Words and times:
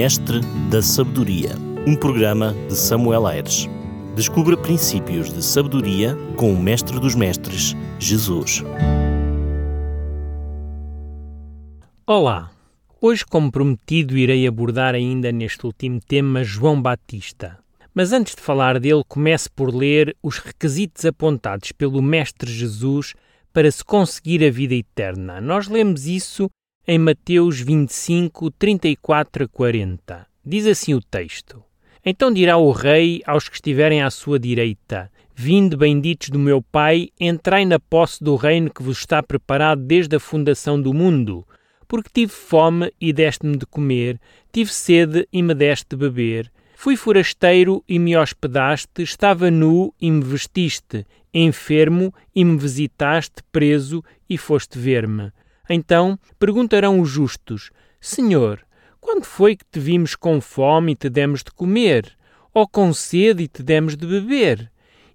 Mestre 0.00 0.38
da 0.70 0.80
Sabedoria, 0.80 1.56
um 1.84 1.96
programa 1.96 2.54
de 2.68 2.76
Samuel 2.76 3.26
Aires. 3.26 3.68
Descubra 4.14 4.56
princípios 4.56 5.32
de 5.32 5.42
sabedoria 5.42 6.16
com 6.36 6.52
o 6.52 6.62
Mestre 6.62 7.00
dos 7.00 7.16
Mestres, 7.16 7.74
Jesus. 7.98 8.62
Olá! 12.06 12.48
Hoje, 13.00 13.24
como 13.26 13.50
prometido, 13.50 14.16
irei 14.16 14.46
abordar 14.46 14.94
ainda 14.94 15.32
neste 15.32 15.66
último 15.66 15.98
tema 15.98 16.44
João 16.44 16.80
Batista. 16.80 17.58
Mas 17.92 18.12
antes 18.12 18.36
de 18.36 18.40
falar 18.40 18.78
dele, 18.78 19.02
comece 19.08 19.50
por 19.50 19.74
ler 19.74 20.16
os 20.22 20.38
requisitos 20.38 21.04
apontados 21.04 21.72
pelo 21.72 22.00
Mestre 22.00 22.48
Jesus 22.48 23.14
para 23.52 23.68
se 23.68 23.84
conseguir 23.84 24.44
a 24.44 24.50
vida 24.52 24.76
eterna. 24.76 25.40
Nós 25.40 25.66
lemos 25.66 26.06
isso 26.06 26.48
em 26.90 26.98
Mateus 26.98 27.60
25, 27.60 28.50
34 28.52 29.44
a 29.44 29.48
40. 29.48 30.26
Diz 30.42 30.66
assim 30.66 30.94
o 30.94 31.02
texto: 31.02 31.62
Então 32.02 32.32
dirá 32.32 32.56
o 32.56 32.72
Rei 32.72 33.20
aos 33.26 33.46
que 33.46 33.56
estiverem 33.56 34.02
à 34.02 34.08
sua 34.10 34.38
direita: 34.38 35.12
Vinde, 35.34 35.76
benditos 35.76 36.30
do 36.30 36.38
meu 36.38 36.62
Pai, 36.62 37.10
entrai 37.20 37.66
na 37.66 37.78
posse 37.78 38.24
do 38.24 38.34
reino 38.36 38.70
que 38.70 38.82
vos 38.82 39.00
está 39.00 39.22
preparado 39.22 39.82
desde 39.82 40.16
a 40.16 40.20
fundação 40.20 40.80
do 40.80 40.94
mundo. 40.94 41.46
Porque 41.86 42.08
tive 42.10 42.32
fome 42.32 42.90
e 42.98 43.12
deste-me 43.12 43.58
de 43.58 43.66
comer, 43.66 44.18
tive 44.50 44.72
sede 44.72 45.28
e 45.30 45.42
me 45.42 45.52
deste 45.52 45.90
de 45.90 45.96
beber. 45.96 46.50
Fui 46.74 46.96
forasteiro 46.96 47.84
e 47.86 47.98
me 47.98 48.16
hospedaste, 48.16 49.02
estava 49.02 49.50
nu 49.50 49.92
e 50.00 50.10
me 50.10 50.24
vestiste, 50.24 51.04
enfermo 51.34 52.14
e 52.34 52.42
me 52.46 52.56
visitaste, 52.56 53.42
preso 53.52 54.02
e 54.26 54.38
foste 54.38 54.78
ver-me. 54.78 55.32
Então 55.68 56.18
perguntarão 56.38 57.00
os 57.00 57.08
justos: 57.08 57.70
Senhor, 58.00 58.64
quando 59.00 59.24
foi 59.24 59.56
que 59.56 59.64
te 59.64 59.78
vimos 59.78 60.14
com 60.14 60.40
fome 60.40 60.92
e 60.92 60.96
te 60.96 61.08
demos 61.08 61.42
de 61.42 61.50
comer? 61.50 62.16
Ou 62.54 62.66
com 62.66 62.92
sede 62.92 63.44
e 63.44 63.48
te 63.48 63.62
demos 63.62 63.96
de 63.96 64.06
beber? 64.06 64.70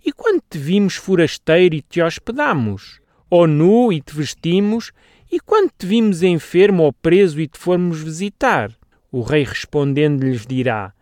E 0.05 0.11
quando 0.11 0.42
te 0.50 0.58
vimos 0.58 0.95
forasteiro 0.95 1.75
e 1.75 1.81
te 1.81 2.02
hospedamos? 2.02 3.00
Ou 3.30 3.47
nu 3.47 3.92
e 3.92 4.02
te 4.02 4.16
vestimos? 4.16 4.92
E 5.31 5.39
quando 5.39 5.72
te 5.77 5.86
vimos 5.86 6.22
enfermo 6.22 6.83
ou 6.83 6.94
preso 6.94 7.42
e 7.42 7.47
te 7.47 7.58
formos 7.58 8.02
visitar? 8.02 8.72
O 9.11 9.22
rei 9.22 9.44
respondendo 9.44 10.23
lhes 10.23 10.45
dirá: 10.45 10.94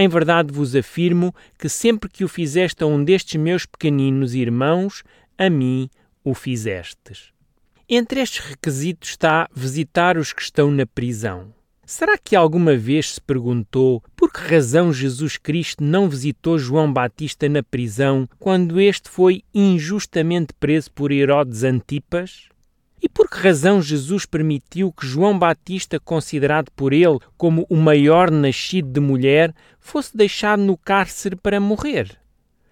em 0.00 0.06
verdade 0.06 0.52
vos 0.52 0.76
afirmo 0.76 1.34
que 1.58 1.68
sempre 1.68 2.08
que 2.08 2.22
o 2.22 2.28
fizeste 2.28 2.84
a 2.84 2.86
um 2.86 3.02
destes 3.02 3.34
meus 3.34 3.66
pequeninos 3.66 4.32
irmãos, 4.32 5.02
a 5.36 5.50
mim 5.50 5.90
o 6.22 6.34
fizestes. 6.34 7.32
Entre 7.90 8.20
estes 8.20 8.44
requisitos 8.44 9.08
está 9.08 9.48
visitar 9.50 10.18
os 10.18 10.30
que 10.30 10.42
estão 10.42 10.70
na 10.70 10.84
prisão. 10.84 11.54
Será 11.86 12.18
que 12.18 12.36
alguma 12.36 12.76
vez 12.76 13.14
se 13.14 13.20
perguntou 13.20 14.04
por 14.14 14.30
que 14.30 14.40
razão 14.40 14.92
Jesus 14.92 15.38
Cristo 15.38 15.82
não 15.82 16.06
visitou 16.06 16.58
João 16.58 16.92
Batista 16.92 17.48
na 17.48 17.62
prisão 17.62 18.28
quando 18.38 18.78
este 18.78 19.08
foi 19.08 19.42
injustamente 19.54 20.52
preso 20.60 20.92
por 20.92 21.10
Herodes 21.10 21.64
Antipas? 21.64 22.50
E 23.00 23.08
por 23.08 23.26
que 23.26 23.38
razão 23.38 23.80
Jesus 23.80 24.26
permitiu 24.26 24.92
que 24.92 25.06
João 25.06 25.38
Batista, 25.38 25.98
considerado 25.98 26.70
por 26.72 26.92
ele 26.92 27.18
como 27.38 27.64
o 27.70 27.76
maior 27.76 28.30
nascido 28.30 28.90
de 28.90 29.00
mulher, 29.00 29.54
fosse 29.80 30.14
deixado 30.14 30.60
no 30.60 30.76
cárcere 30.76 31.36
para 31.36 31.58
morrer? 31.58 32.20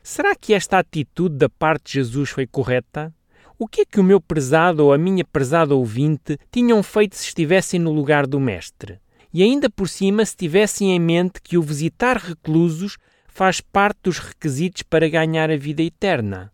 Será 0.03 0.37
que 0.37 0.53
esta 0.53 0.79
atitude 0.79 1.37
da 1.37 1.49
parte 1.49 1.87
de 1.87 1.93
Jesus 1.95 2.29
foi 2.29 2.47
correta? 2.47 3.15
O 3.59 3.67
que 3.67 3.81
é 3.81 3.85
que 3.87 3.99
o 3.99 4.05
meu 4.05 4.21
prezado 4.21 4.85
ou 4.85 4.93
a 4.93 4.99
minha 4.99 5.25
prezada 5.25 5.75
ouvinte 5.75 6.39
tinham 6.53 6.83
feito 6.83 7.17
se 7.17 7.29
estivessem 7.29 7.81
no 7.81 7.91
lugar 7.91 8.27
do 8.27 8.39
Mestre? 8.39 9.01
E 9.33 9.43
ainda 9.43 9.71
por 9.71 9.89
cima, 9.89 10.27
se 10.27 10.37
tivessem 10.37 10.95
em 10.95 11.01
mente 11.01 11.41
que 11.43 11.57
o 11.57 11.63
visitar 11.63 12.19
reclusos 12.19 12.99
faz 13.27 13.63
parte 13.63 14.01
dos 14.03 14.19
requisitos 14.19 14.83
para 14.83 15.09
ganhar 15.09 15.51
a 15.51 15.57
vida 15.57 15.83
eterna? 15.83 16.53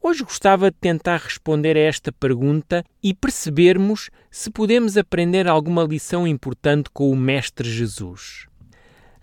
Hoje 0.00 0.22
gostava 0.22 0.70
de 0.70 0.76
tentar 0.80 1.16
responder 1.16 1.76
a 1.76 1.80
esta 1.80 2.12
pergunta 2.12 2.84
e 3.02 3.12
percebermos 3.12 4.08
se 4.30 4.48
podemos 4.48 4.96
aprender 4.96 5.48
alguma 5.48 5.82
lição 5.82 6.24
importante 6.24 6.88
com 6.92 7.10
o 7.10 7.16
Mestre 7.16 7.68
Jesus. 7.68 8.46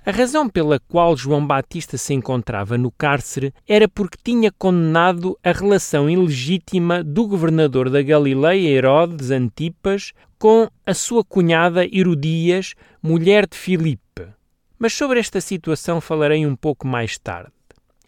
A 0.04 0.10
razão 0.10 0.50
pela 0.50 0.80
qual 0.80 1.16
João 1.16 1.46
Batista 1.46 1.96
se 1.96 2.12
encontrava 2.12 2.76
no 2.76 2.90
cárcere 2.90 3.54
era 3.68 3.88
porque 3.88 4.18
tinha 4.24 4.52
condenado 4.52 5.38
a 5.44 5.52
relação 5.52 6.10
ilegítima 6.10 7.04
do 7.04 7.28
governador 7.28 7.88
da 7.88 8.02
Galileia, 8.02 8.68
Herodes 8.68 9.30
Antipas, 9.30 10.12
com 10.40 10.68
a 10.88 10.94
sua 10.96 11.24
cunhada 11.24 11.86
Herodias, 11.86 12.74
mulher 13.00 13.48
de 13.48 13.56
Filipe. 13.56 14.28
Mas 14.80 14.92
sobre 14.92 15.20
esta 15.20 15.40
situação 15.40 16.02
falarei 16.02 16.48
um 16.48 16.56
pouco 16.56 16.88
mais 16.88 17.20
tarde. 17.20 17.52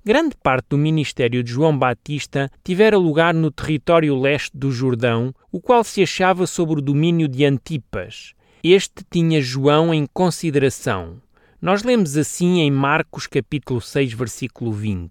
Grande 0.04 0.36
parte 0.42 0.70
do 0.70 0.80
ministério 0.80 1.44
de 1.44 1.52
João 1.52 1.78
Batista 1.78 2.50
tivera 2.64 2.98
lugar 2.98 3.36
no 3.36 3.52
território 3.52 4.20
leste 4.20 4.58
do 4.58 4.72
Jordão, 4.72 5.32
o 5.52 5.62
qual 5.62 5.84
se 5.84 6.02
achava 6.02 6.48
sob 6.48 6.74
o 6.74 6.82
domínio 6.82 7.28
de 7.28 7.46
Antipas. 7.46 8.34
Este 8.64 9.06
tinha 9.12 9.40
João 9.40 9.94
em 9.94 10.08
consideração. 10.12 11.22
Nós 11.64 11.82
lemos 11.82 12.18
assim 12.18 12.60
em 12.60 12.70
Marcos 12.70 13.26
capítulo 13.26 13.80
6, 13.80 14.12
versículo 14.12 14.74
20. 14.74 15.10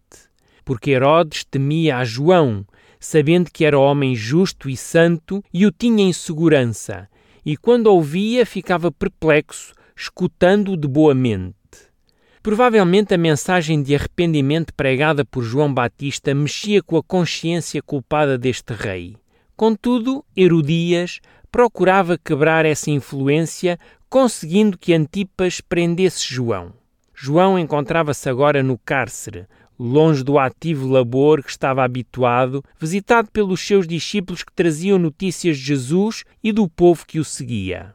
Porque 0.66 0.90
Herodes 0.90 1.44
temia 1.44 1.96
a 1.96 2.04
João, 2.04 2.66
sabendo 3.00 3.50
que 3.50 3.64
era 3.64 3.78
homem 3.78 4.14
justo 4.14 4.68
e 4.68 4.76
santo, 4.76 5.42
e 5.50 5.64
o 5.64 5.72
tinha 5.72 6.04
em 6.04 6.12
segurança, 6.12 7.08
e 7.42 7.56
quando 7.56 7.86
ouvia 7.86 8.44
ficava 8.44 8.92
perplexo, 8.92 9.72
escutando-o 9.96 10.76
de 10.76 10.86
boa 10.86 11.14
mente. 11.14 11.54
Provavelmente 12.42 13.14
a 13.14 13.18
mensagem 13.18 13.82
de 13.82 13.94
arrependimento 13.94 14.74
pregada 14.74 15.24
por 15.24 15.42
João 15.42 15.72
Batista 15.72 16.34
mexia 16.34 16.82
com 16.82 16.98
a 16.98 17.02
consciência 17.02 17.80
culpada 17.80 18.36
deste 18.36 18.74
rei. 18.74 19.16
Contudo, 19.56 20.22
Herodias 20.36 21.18
procurava 21.50 22.18
quebrar 22.18 22.66
essa 22.66 22.90
influência, 22.90 23.78
conseguindo 24.12 24.76
que 24.76 24.92
Antipas 24.92 25.62
prendesse 25.62 26.26
João. 26.34 26.74
João 27.14 27.58
encontrava-se 27.58 28.28
agora 28.28 28.62
no 28.62 28.76
cárcere, 28.76 29.46
longe 29.78 30.22
do 30.22 30.38
ativo 30.38 30.86
labor 30.86 31.42
que 31.42 31.48
estava 31.48 31.82
habituado, 31.82 32.62
visitado 32.78 33.30
pelos 33.30 33.66
seus 33.66 33.88
discípulos 33.88 34.42
que 34.42 34.52
traziam 34.52 34.98
notícias 34.98 35.56
de 35.56 35.64
Jesus 35.64 36.24
e 36.44 36.52
do 36.52 36.68
povo 36.68 37.06
que 37.06 37.18
o 37.18 37.24
seguia. 37.24 37.94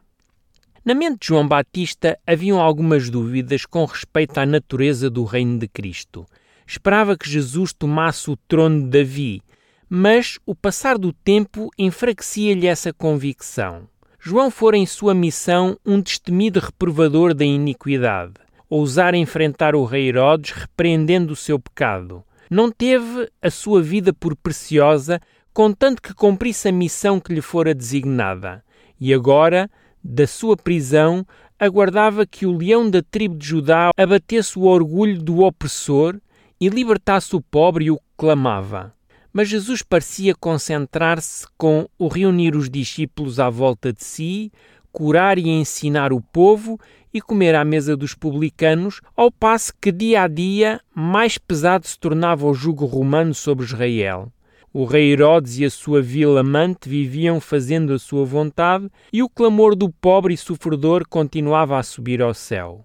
Na 0.84 0.92
mente 0.92 1.20
de 1.20 1.28
João 1.28 1.46
Batista 1.46 2.18
haviam 2.26 2.58
algumas 2.58 3.08
dúvidas 3.08 3.64
com 3.64 3.84
respeito 3.84 4.38
à 4.38 4.44
natureza 4.44 5.08
do 5.08 5.22
reino 5.22 5.56
de 5.56 5.68
Cristo. 5.68 6.26
Esperava 6.66 7.16
que 7.16 7.30
Jesus 7.30 7.72
tomasse 7.72 8.28
o 8.28 8.36
trono 8.36 8.82
de 8.82 8.88
Davi, 8.88 9.40
mas 9.88 10.36
o 10.44 10.52
passar 10.52 10.98
do 10.98 11.12
tempo 11.12 11.70
enfraquecia-lhe 11.78 12.66
essa 12.66 12.92
convicção. 12.92 13.86
João 14.20 14.50
fora 14.50 14.76
em 14.76 14.84
sua 14.84 15.14
missão 15.14 15.78
um 15.86 16.00
destemido 16.00 16.58
reprovador 16.58 17.32
da 17.32 17.44
iniquidade. 17.44 18.34
Ousar 18.68 19.14
enfrentar 19.14 19.76
o 19.76 19.84
rei 19.84 20.08
Herodes 20.08 20.50
repreendendo 20.50 21.32
o 21.32 21.36
seu 21.36 21.58
pecado. 21.58 22.24
Não 22.50 22.70
teve 22.70 23.30
a 23.40 23.50
sua 23.50 23.80
vida 23.80 24.12
por 24.12 24.34
preciosa, 24.34 25.20
contanto 25.54 26.02
que 26.02 26.12
cumprisse 26.12 26.68
a 26.68 26.72
missão 26.72 27.20
que 27.20 27.32
lhe 27.32 27.40
fora 27.40 27.72
designada. 27.72 28.62
E 29.00 29.14
agora 29.14 29.70
da 30.02 30.26
sua 30.26 30.56
prisão, 30.56 31.24
aguardava 31.58 32.26
que 32.26 32.46
o 32.46 32.56
leão 32.56 32.90
da 32.90 33.02
tribo 33.02 33.36
de 33.36 33.46
Judá 33.46 33.90
abatesse 33.96 34.58
o 34.58 34.62
orgulho 34.62 35.20
do 35.20 35.42
opressor 35.42 36.16
e 36.60 36.68
libertasse 36.68 37.36
o 37.36 37.40
pobre 37.40 37.86
e 37.86 37.90
o 37.90 38.00
clamava. 38.16 38.92
Mas 39.32 39.48
Jesus 39.48 39.82
parecia 39.82 40.34
concentrar-se 40.34 41.46
com 41.56 41.88
o 41.98 42.08
reunir 42.08 42.56
os 42.56 42.70
discípulos 42.70 43.38
à 43.38 43.50
volta 43.50 43.92
de 43.92 44.02
si, 44.02 44.52
curar 44.90 45.38
e 45.38 45.48
ensinar 45.48 46.12
o 46.12 46.20
povo 46.20 46.78
e 47.12 47.20
comer 47.20 47.54
à 47.54 47.64
mesa 47.64 47.96
dos 47.96 48.14
publicanos, 48.14 49.00
ao 49.16 49.30
passo 49.30 49.72
que 49.80 49.92
dia 49.92 50.22
a 50.22 50.28
dia 50.28 50.80
mais 50.94 51.38
pesado 51.38 51.86
se 51.86 51.98
tornava 51.98 52.46
o 52.46 52.54
jugo 52.54 52.84
romano 52.84 53.34
sobre 53.34 53.64
Israel. 53.64 54.32
O 54.72 54.84
rei 54.84 55.12
Herodes 55.12 55.58
e 55.58 55.64
a 55.64 55.70
sua 55.70 56.02
vila 56.02 56.40
amante 56.40 56.88
viviam 56.88 57.40
fazendo 57.40 57.92
a 57.94 57.98
sua 57.98 58.24
vontade 58.24 58.88
e 59.12 59.22
o 59.22 59.28
clamor 59.28 59.74
do 59.74 59.90
pobre 59.90 60.34
e 60.34 60.36
sofredor 60.36 61.08
continuava 61.08 61.78
a 61.78 61.82
subir 61.82 62.20
ao 62.20 62.34
céu. 62.34 62.84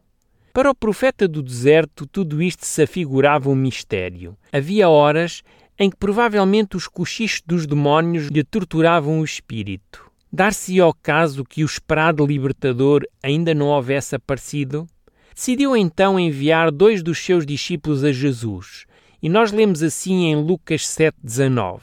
Para 0.54 0.70
o 0.70 0.76
profeta 0.76 1.28
do 1.28 1.42
deserto, 1.42 2.06
tudo 2.06 2.42
isto 2.42 2.66
se 2.66 2.84
afigurava 2.84 3.50
um 3.50 3.56
mistério. 3.56 4.38
Havia 4.52 4.88
horas 4.88 5.44
em 5.80 5.90
que 5.90 5.98
provavelmente 5.98 6.78
os 6.78 6.88
cochichos 6.88 7.42
dos 7.46 7.66
demónios 7.66 8.28
lhe 8.28 8.44
torturavam 8.44 9.20
o 9.20 9.26
espírito. 9.26 10.12
Dar-se-ia 10.32 10.84
ao 10.84 10.94
caso 10.94 11.44
que 11.44 11.64
o 11.64 11.66
esperado 11.66 12.26
libertador 12.26 13.04
ainda 13.22 13.54
não 13.54 13.68
houvesse 13.68 14.16
aparecido? 14.16 14.88
Decidiu 15.36 15.76
então 15.76 16.20
enviar 16.20 16.72
dois 16.72 17.04
dos 17.04 17.18
seus 17.20 17.46
discípulos 17.46 18.04
a 18.04 18.12
Jesus, 18.12 18.86
e 19.22 19.30
nós 19.30 19.52
lemos 19.52 19.82
assim 19.82 20.26
em 20.26 20.36
Lucas 20.36 20.82
7,19: 20.82 21.82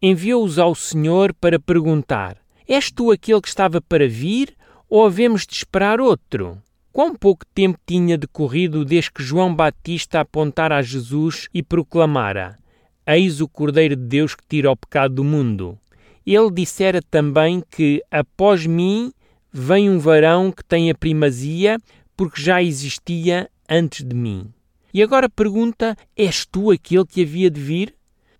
Enviou-os 0.00 0.58
ao 0.58 0.74
Senhor 0.74 1.32
para 1.34 1.60
perguntar: 1.60 2.36
És 2.66 2.90
tu 2.90 3.10
aquele 3.10 3.40
que 3.40 3.48
estava 3.48 3.80
para 3.80 4.08
vir, 4.08 4.56
ou 4.88 5.04
havemos 5.06 5.46
de 5.46 5.54
esperar 5.54 6.00
outro? 6.00 6.58
Quão 6.92 7.14
pouco 7.14 7.46
tempo 7.54 7.78
tinha 7.86 8.18
decorrido 8.18 8.84
desde 8.84 9.12
que 9.12 9.22
João 9.22 9.54
Batista 9.54 10.20
apontara 10.20 10.76
a 10.76 10.82
Jesus 10.82 11.48
e 11.54 11.62
proclamara: 11.62 12.58
Eis 13.06 13.40
o 13.40 13.48
Cordeiro 13.48 13.96
de 13.96 14.02
Deus 14.04 14.34
que 14.34 14.44
tira 14.48 14.70
o 14.70 14.76
pecado 14.76 15.14
do 15.16 15.24
mundo. 15.24 15.78
Ele 16.24 16.50
dissera 16.52 17.02
também 17.02 17.62
que, 17.68 18.00
após 18.10 18.64
mim, 18.64 19.12
vem 19.52 19.90
um 19.90 19.98
varão 19.98 20.52
que 20.52 20.64
tem 20.64 20.88
a 20.88 20.94
primazia, 20.94 21.78
porque 22.16 22.40
já 22.40 22.62
existia 22.62 23.50
antes 23.68 24.04
de 24.04 24.14
mim. 24.14 24.52
E 24.94 25.02
agora 25.02 25.28
pergunta: 25.28 25.96
És 26.16 26.46
tu 26.46 26.70
aquele 26.70 27.04
que 27.04 27.22
havia 27.22 27.50
de 27.50 27.60
vir? 27.60 27.94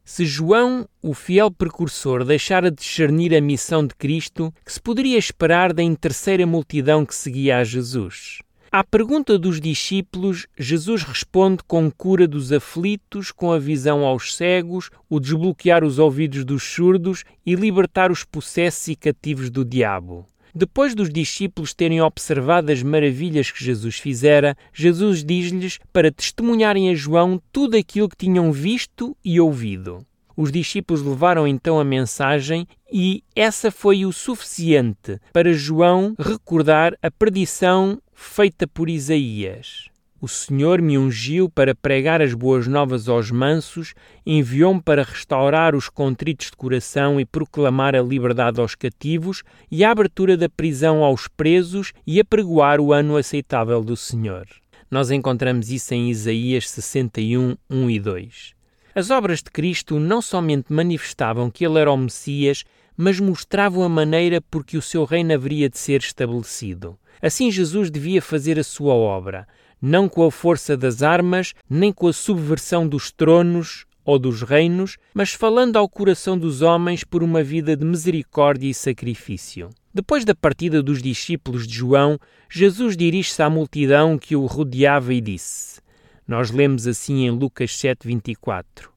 Se 0.04 0.24
João, 0.24 0.88
o 1.00 1.14
fiel 1.14 1.50
precursor, 1.50 2.24
deixara 2.24 2.70
de 2.70 2.76
discernir 2.76 3.34
a 3.34 3.40
missão 3.40 3.86
de 3.86 3.94
Cristo, 3.94 4.52
que 4.64 4.72
se 4.72 4.80
poderia 4.80 5.16
esperar 5.16 5.72
da 5.72 5.82
terceira 6.00 6.46
multidão 6.46 7.06
que 7.06 7.14
seguia 7.14 7.58
a 7.58 7.64
Jesus? 7.64 8.40
À 8.74 8.82
pergunta 8.82 9.38
dos 9.38 9.60
discípulos, 9.60 10.46
Jesus 10.58 11.02
responde 11.02 11.58
com 11.68 11.90
cura 11.90 12.26
dos 12.26 12.50
aflitos, 12.50 13.30
com 13.30 13.52
a 13.52 13.58
visão 13.58 14.02
aos 14.02 14.34
cegos, 14.34 14.88
o 15.10 15.20
desbloquear 15.20 15.84
os 15.84 15.98
ouvidos 15.98 16.42
dos 16.42 16.62
surdos 16.62 17.22
e 17.44 17.54
libertar 17.54 18.10
os 18.10 18.24
possessos 18.24 18.88
e 18.88 18.96
cativos 18.96 19.50
do 19.50 19.62
diabo. 19.62 20.24
Depois 20.54 20.94
dos 20.94 21.10
discípulos 21.10 21.74
terem 21.74 22.00
observado 22.00 22.72
as 22.72 22.82
maravilhas 22.82 23.50
que 23.50 23.62
Jesus 23.62 23.96
fizera, 23.96 24.56
Jesus 24.72 25.22
diz-lhes 25.22 25.78
para 25.92 26.10
testemunharem 26.10 26.88
a 26.88 26.94
João 26.94 27.38
tudo 27.52 27.76
aquilo 27.76 28.08
que 28.08 28.16
tinham 28.16 28.50
visto 28.50 29.14
e 29.22 29.38
ouvido. 29.38 30.02
Os 30.34 30.50
discípulos 30.50 31.02
levaram 31.02 31.46
então 31.46 31.78
a 31.78 31.84
mensagem 31.84 32.66
e 32.90 33.22
essa 33.36 33.70
foi 33.70 34.06
o 34.06 34.12
suficiente 34.12 35.20
para 35.30 35.52
João 35.52 36.14
recordar 36.18 36.94
a 37.02 37.10
predição 37.10 38.00
feita 38.14 38.66
por 38.66 38.88
Isaías. 38.88 39.90
O 40.20 40.28
Senhor 40.28 40.80
me 40.80 40.96
ungiu 40.96 41.50
para 41.50 41.74
pregar 41.74 42.22
as 42.22 42.32
boas 42.32 42.68
novas 42.68 43.08
aos 43.08 43.32
mansos, 43.32 43.92
enviou-me 44.24 44.80
para 44.80 45.02
restaurar 45.02 45.74
os 45.74 45.88
contritos 45.88 46.46
de 46.46 46.56
coração 46.56 47.18
e 47.20 47.24
proclamar 47.24 47.96
a 47.96 48.00
liberdade 48.00 48.60
aos 48.60 48.76
cativos 48.76 49.42
e 49.68 49.84
a 49.84 49.90
abertura 49.90 50.36
da 50.36 50.48
prisão 50.48 51.02
aos 51.02 51.26
presos 51.26 51.92
e 52.06 52.20
a 52.20 52.24
pregoar 52.24 52.80
o 52.80 52.92
ano 52.92 53.16
aceitável 53.16 53.82
do 53.82 53.96
Senhor. 53.96 54.46
Nós 54.88 55.10
encontramos 55.10 55.70
isso 55.70 55.92
em 55.92 56.08
Isaías 56.08 56.70
61, 56.70 57.56
1 57.68 57.90
e 57.90 57.98
2. 57.98 58.54
As 58.94 59.10
obras 59.10 59.42
de 59.42 59.50
Cristo 59.50 59.98
não 59.98 60.22
somente 60.22 60.72
manifestavam 60.72 61.50
que 61.50 61.66
ele 61.66 61.80
era 61.80 61.90
o 61.90 61.96
Messias, 61.96 62.62
mas 62.96 63.18
mostravam 63.18 63.82
a 63.82 63.88
maneira 63.88 64.40
por 64.40 64.64
que 64.64 64.76
o 64.76 64.82
seu 64.82 65.04
reino 65.04 65.34
haveria 65.34 65.68
de 65.68 65.78
ser 65.78 66.00
estabelecido. 66.00 66.96
Assim, 67.22 67.52
Jesus 67.52 67.88
devia 67.88 68.20
fazer 68.20 68.58
a 68.58 68.64
sua 68.64 68.92
obra, 68.92 69.46
não 69.80 70.08
com 70.08 70.26
a 70.26 70.30
força 70.30 70.76
das 70.76 71.02
armas, 71.02 71.54
nem 71.70 71.92
com 71.92 72.08
a 72.08 72.12
subversão 72.12 72.86
dos 72.86 73.12
tronos 73.12 73.86
ou 74.04 74.18
dos 74.18 74.42
reinos, 74.42 74.98
mas 75.14 75.32
falando 75.32 75.76
ao 75.76 75.88
coração 75.88 76.36
dos 76.36 76.62
homens 76.62 77.04
por 77.04 77.22
uma 77.22 77.42
vida 77.42 77.76
de 77.76 77.84
misericórdia 77.84 78.68
e 78.68 78.74
sacrifício. 78.74 79.70
Depois 79.94 80.24
da 80.24 80.34
partida 80.34 80.82
dos 80.82 81.00
discípulos 81.00 81.66
de 81.66 81.74
João, 81.74 82.18
Jesus 82.50 82.96
dirige-se 82.96 83.40
à 83.42 83.48
multidão 83.48 84.18
que 84.18 84.34
o 84.34 84.46
rodeava 84.46 85.14
e 85.14 85.20
disse: 85.20 85.80
Nós 86.26 86.50
lemos 86.50 86.86
assim 86.86 87.26
em 87.26 87.30
Lucas 87.30 87.70
7:24: 87.72 88.88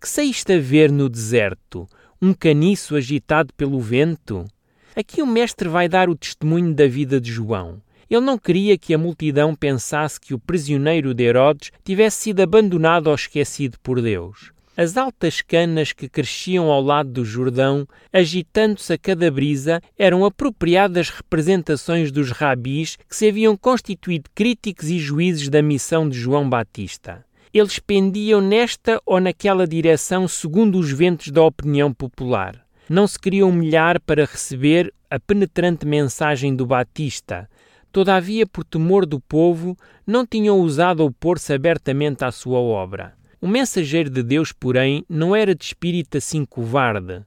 Que 0.00 0.08
saíste 0.08 0.52
a 0.52 0.58
ver 0.58 0.90
no 0.92 1.08
deserto? 1.08 1.88
Um 2.20 2.34
caniço 2.34 2.96
agitado 2.96 3.54
pelo 3.54 3.80
vento? 3.80 4.44
Aqui 4.94 5.22
o 5.22 5.26
Mestre 5.26 5.70
vai 5.70 5.88
dar 5.88 6.10
o 6.10 6.14
testemunho 6.14 6.74
da 6.74 6.86
vida 6.86 7.18
de 7.18 7.32
João. 7.32 7.80
Ele 8.10 8.20
não 8.20 8.36
queria 8.36 8.76
que 8.76 8.92
a 8.92 8.98
multidão 8.98 9.54
pensasse 9.54 10.20
que 10.20 10.34
o 10.34 10.38
prisioneiro 10.38 11.14
de 11.14 11.24
Herodes 11.24 11.72
tivesse 11.82 12.24
sido 12.24 12.40
abandonado 12.40 13.06
ou 13.06 13.14
esquecido 13.14 13.78
por 13.82 14.02
Deus. 14.02 14.52
As 14.76 14.98
altas 14.98 15.40
canas 15.40 15.92
que 15.92 16.10
cresciam 16.10 16.70
ao 16.70 16.82
lado 16.82 17.08
do 17.08 17.24
Jordão, 17.24 17.86
agitando-se 18.12 18.92
a 18.92 18.98
cada 18.98 19.30
brisa, 19.30 19.80
eram 19.98 20.26
apropriadas 20.26 21.08
representações 21.08 22.12
dos 22.12 22.30
rabis 22.30 22.96
que 23.08 23.16
se 23.16 23.26
haviam 23.26 23.56
constituído 23.56 24.28
críticos 24.34 24.90
e 24.90 24.98
juízes 24.98 25.48
da 25.48 25.62
missão 25.62 26.06
de 26.06 26.18
João 26.18 26.50
Batista. 26.50 27.24
Eles 27.52 27.78
pendiam 27.78 28.42
nesta 28.42 29.00
ou 29.06 29.18
naquela 29.18 29.66
direção 29.66 30.28
segundo 30.28 30.78
os 30.78 30.90
ventos 30.92 31.30
da 31.30 31.42
opinião 31.42 31.94
popular 31.94 32.61
não 32.88 33.06
se 33.06 33.18
queriam 33.18 33.48
humilhar 33.48 34.00
para 34.00 34.24
receber 34.24 34.92
a 35.10 35.18
penetrante 35.20 35.86
mensagem 35.86 36.54
do 36.54 36.66
Batista. 36.66 37.48
Todavia, 37.92 38.46
por 38.46 38.64
temor 38.64 39.04
do 39.04 39.20
povo, 39.20 39.76
não 40.06 40.26
tinham 40.26 40.58
ousado 40.58 41.04
opor-se 41.04 41.52
abertamente 41.52 42.24
à 42.24 42.30
sua 42.30 42.58
obra. 42.58 43.14
O 43.40 43.46
mensageiro 43.46 44.08
de 44.08 44.22
Deus, 44.22 44.52
porém, 44.52 45.04
não 45.08 45.36
era 45.36 45.54
de 45.54 45.64
espírito 45.64 46.16
assim 46.16 46.44
covarde. 46.44 47.22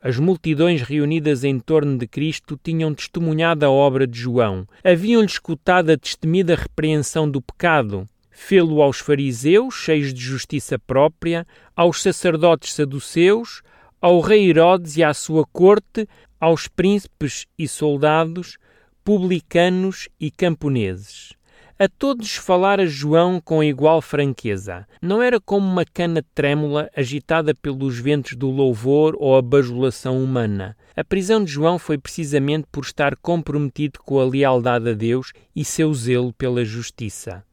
As 0.00 0.18
multidões 0.18 0.82
reunidas 0.82 1.42
em 1.42 1.58
torno 1.58 1.98
de 1.98 2.06
Cristo 2.06 2.58
tinham 2.62 2.94
testemunhado 2.94 3.66
a 3.66 3.70
obra 3.70 4.06
de 4.06 4.18
João, 4.18 4.66
haviam-lhe 4.84 5.26
escutado 5.26 5.90
a 5.90 5.96
destemida 5.96 6.54
repreensão 6.54 7.28
do 7.28 7.42
pecado, 7.42 8.06
fê-lo 8.30 8.80
aos 8.80 9.00
fariseus, 9.00 9.74
cheios 9.74 10.14
de 10.14 10.20
justiça 10.20 10.78
própria, 10.78 11.46
aos 11.74 12.02
sacerdotes 12.02 12.72
saduceus, 12.72 13.62
ao 14.00 14.20
rei 14.20 14.48
Herodes 14.48 14.96
e 14.96 15.04
à 15.04 15.12
sua 15.14 15.46
corte, 15.52 16.08
aos 16.40 16.68
príncipes 16.68 17.46
e 17.58 17.66
soldados, 17.66 18.58
publicanos 19.04 20.08
e 20.20 20.30
camponeses. 20.30 21.36
A 21.78 21.88
todos 21.88 22.36
falara 22.36 22.86
João 22.86 23.38
com 23.38 23.62
igual 23.62 24.00
franqueza. 24.00 24.86
Não 25.02 25.22
era 25.22 25.38
como 25.38 25.66
uma 25.66 25.84
cana 25.84 26.24
trêmula 26.34 26.88
agitada 26.96 27.54
pelos 27.54 27.98
ventos 27.98 28.34
do 28.34 28.48
louvor 28.48 29.14
ou 29.18 29.36
a 29.36 29.42
bajulação 29.42 30.22
humana. 30.22 30.74
A 30.96 31.04
prisão 31.04 31.44
de 31.44 31.52
João 31.52 31.78
foi 31.78 31.98
precisamente 31.98 32.66
por 32.72 32.82
estar 32.82 33.14
comprometido 33.16 33.98
com 33.98 34.18
a 34.18 34.24
lealdade 34.24 34.88
a 34.88 34.94
Deus 34.94 35.34
e 35.54 35.66
seu 35.66 35.92
zelo 35.92 36.32
pela 36.32 36.64
justiça. 36.64 37.44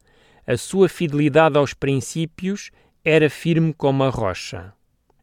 A 0.47 0.55
sua 0.55 0.87
fidelidade 0.87 1.57
aos 1.57 1.73
princípios 1.73 2.71
era 3.03 3.29
firme 3.29 3.73
como 3.73 4.03
a 4.03 4.09
rocha. 4.09 4.73